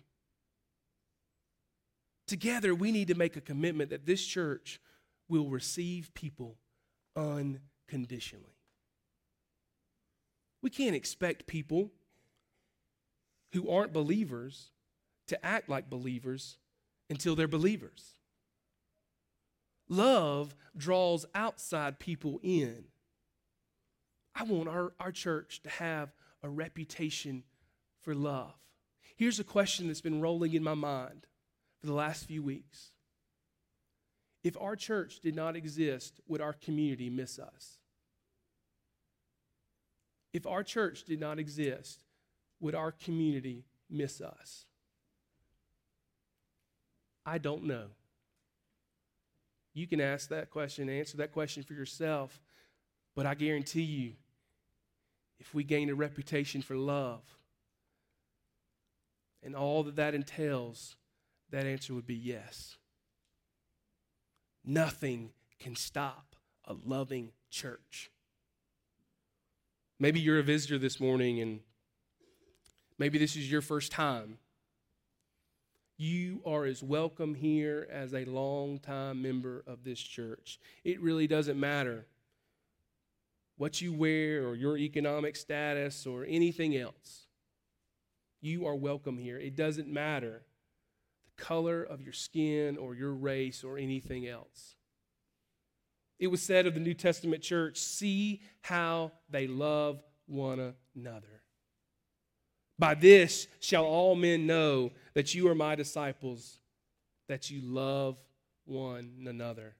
Together, 2.27 2.75
we 2.75 2.93
need 2.93 3.09
to 3.09 3.15
make 3.15 3.37
a 3.37 3.41
commitment 3.41 3.91
that 3.91 4.07
this 4.07 4.25
church 4.25 4.81
will 5.29 5.49
receive 5.49 6.13
people 6.15 6.57
unconditionally. 7.17 8.52
We 10.63 10.71
can't 10.71 10.97
expect 10.97 11.47
people 11.47 11.91
who 13.53 13.69
aren't 13.69 13.93
believers 13.93 14.71
to 15.27 15.45
act 15.45 15.69
like 15.69 15.91
believers 15.91 16.57
until 17.11 17.35
they're 17.35 17.49
believers. 17.49 18.15
Love 19.89 20.55
draws 20.77 21.27
outside 21.35 21.99
people 21.99 22.41
in. 22.43 22.85
I 24.35 24.45
want 24.45 24.69
our, 24.69 24.95
our 24.99 25.13
church 25.13 25.63
to 25.65 25.69
have 25.69 26.15
a 26.43 26.49
reputation 26.49 27.43
for 28.01 28.15
love. 28.15 28.55
Here's 29.17 29.39
a 29.39 29.45
question 29.45 29.89
that's 29.89 30.01
been 30.01 30.21
rolling 30.21 30.55
in 30.55 30.63
my 30.63 30.75
mind 30.75 31.27
for 31.81 31.87
the 31.87 31.93
last 31.93 32.25
few 32.25 32.43
weeks. 32.43 32.93
If 34.43 34.57
our 34.59 34.75
church 34.75 35.21
did 35.21 35.37
not 35.37 35.57
exist, 35.57 36.21
would 36.27 36.41
our 36.41 36.55
community 36.55 37.11
miss 37.11 37.39
us? 37.39 37.79
If 40.33 40.47
our 40.47 40.63
church 40.63 41.05
did 41.05 41.21
not 41.21 41.39
exist, 41.39 42.01
would 42.61 42.75
our 42.75 42.93
community 42.93 43.65
miss 43.91 44.21
us? 44.21 44.65
I 47.27 47.39
don't 47.39 47.65
know. 47.65 47.87
You 49.75 49.87
can 49.87 50.01
ask 50.01 50.29
that 50.29 50.51
question, 50.51 50.89
answer 50.89 51.17
that 51.19 51.33
question 51.33 51.63
for 51.63 51.75
yourself, 51.75 52.41
but 53.15 53.27
I 53.27 53.35
guarantee 53.35 53.83
you, 53.83 54.13
if 55.39 55.55
we 55.55 55.65
gain 55.65 55.91
a 55.91 55.95
reputation 55.95 56.63
for 56.63 56.77
love 56.77 57.23
and 59.43 59.57
all 59.57 59.83
that 59.83 59.97
that 59.97 60.15
entails, 60.15 60.97
that 61.51 61.67
answer 61.67 61.95
would 61.95 62.07
be 62.07 62.15
yes. 62.15 62.77
Nothing 64.65 65.31
can 65.59 65.75
stop 65.75 66.37
a 66.65 66.75
loving 66.85 67.33
church. 67.51 68.12
Maybe 70.03 70.19
you're 70.19 70.41
a 70.41 70.43
visitor 70.43 70.79
this 70.79 70.99
morning 70.99 71.39
and 71.39 71.61
maybe 72.99 73.19
this 73.19 73.37
is 73.37 73.49
your 73.49 73.61
first 73.61 73.93
time. 73.93 74.39
You 75.97 76.43
are 76.45 76.65
as 76.65 76.83
welcome 76.83 77.37
here 77.37 77.87
as 77.89 78.13
a 78.13 78.25
long-time 78.25 79.23
member 79.23 79.63
of 79.65 79.85
this 79.85 80.01
church. 80.01 80.59
It 80.83 81.01
really 81.01 81.29
doesn't 81.29 81.57
matter 81.57 82.07
what 83.57 83.81
you 83.81 83.93
wear 83.93 84.45
or 84.45 84.57
your 84.57 84.77
economic 84.77 85.37
status 85.37 86.05
or 86.05 86.25
anything 86.25 86.77
else. 86.77 87.29
You 88.41 88.67
are 88.67 88.75
welcome 88.75 89.19
here. 89.19 89.39
It 89.39 89.55
doesn't 89.55 89.87
matter 89.87 90.43
the 91.27 91.45
color 91.45 91.81
of 91.81 92.03
your 92.03 92.13
skin 92.13 92.77
or 92.77 92.97
your 92.97 93.13
race 93.13 93.63
or 93.63 93.79
anything 93.79 94.27
else. 94.27 94.75
It 96.23 96.31
was 96.31 96.41
said 96.41 96.69
of 96.69 96.75
the 96.75 96.81
New 96.81 96.95
Testament 96.95 97.43
church 97.43 97.79
see 97.79 98.43
how 98.61 99.11
they 99.29 99.49
love 99.49 100.01
one 100.27 100.73
another. 100.95 101.43
By 102.79 102.95
this 102.95 103.49
shall 103.59 103.85
all 103.85 104.15
men 104.15 104.47
know 104.47 104.93
that 105.15 105.35
you 105.35 105.49
are 105.49 105.55
my 105.57 105.75
disciples, 105.75 106.61
that 107.27 107.51
you 107.51 107.61
love 107.61 108.19
one 108.67 109.27
another. 109.27 109.75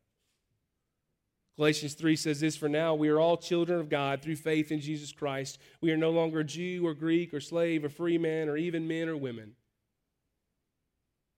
Galatians 1.59 1.95
3 1.95 2.17
says 2.17 2.41
this 2.41 2.57
For 2.57 2.69
now 2.69 2.97
we 2.97 3.09
are 3.09 3.21
all 3.21 3.37
children 3.37 3.79
of 3.79 3.89
God 3.89 4.21
through 4.21 4.35
faith 4.35 4.73
in 4.73 4.81
Jesus 4.81 5.13
Christ. 5.13 5.61
We 5.81 5.93
are 5.93 5.97
no 5.97 6.11
longer 6.11 6.43
Jew 6.43 6.85
or 6.85 6.95
Greek 6.95 7.33
or 7.33 7.39
slave 7.39 7.85
or 7.85 7.89
free 7.89 8.19
man 8.19 8.49
or 8.49 8.57
even 8.57 8.89
men 8.89 9.09
or 9.09 9.17
women. 9.17 9.53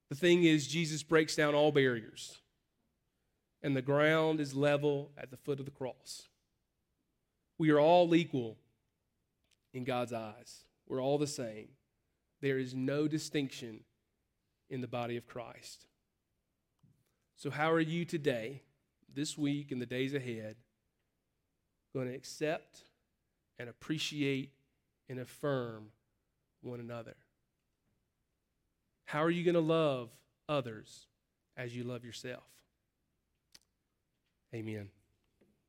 The 0.08 0.16
thing 0.16 0.44
is, 0.44 0.66
Jesus 0.66 1.02
breaks 1.02 1.36
down 1.36 1.54
all 1.54 1.72
barriers 1.72 2.38
and 3.64 3.74
the 3.74 3.82
ground 3.82 4.40
is 4.40 4.54
level 4.54 5.10
at 5.16 5.30
the 5.30 5.38
foot 5.38 5.58
of 5.58 5.64
the 5.64 5.70
cross. 5.70 6.28
We 7.56 7.70
are 7.70 7.80
all 7.80 8.14
equal 8.14 8.58
in 9.72 9.84
God's 9.84 10.12
eyes. 10.12 10.64
We're 10.86 11.02
all 11.02 11.16
the 11.16 11.26
same. 11.26 11.68
There 12.42 12.58
is 12.58 12.74
no 12.74 13.08
distinction 13.08 13.80
in 14.68 14.82
the 14.82 14.86
body 14.86 15.16
of 15.16 15.26
Christ. 15.26 15.86
So, 17.36 17.50
how 17.50 17.72
are 17.72 17.80
you 17.80 18.04
today, 18.04 18.60
this 19.12 19.38
week, 19.38 19.72
and 19.72 19.80
the 19.80 19.86
days 19.86 20.12
ahead, 20.12 20.56
going 21.94 22.08
to 22.08 22.14
accept 22.14 22.82
and 23.58 23.70
appreciate 23.70 24.50
and 25.08 25.18
affirm 25.18 25.86
one 26.60 26.80
another? 26.80 27.16
How 29.06 29.22
are 29.22 29.30
you 29.30 29.42
going 29.42 29.54
to 29.54 29.60
love 29.60 30.10
others 30.50 31.06
as 31.56 31.74
you 31.74 31.84
love 31.84 32.04
yourself? 32.04 32.44
Amen. 34.54 34.93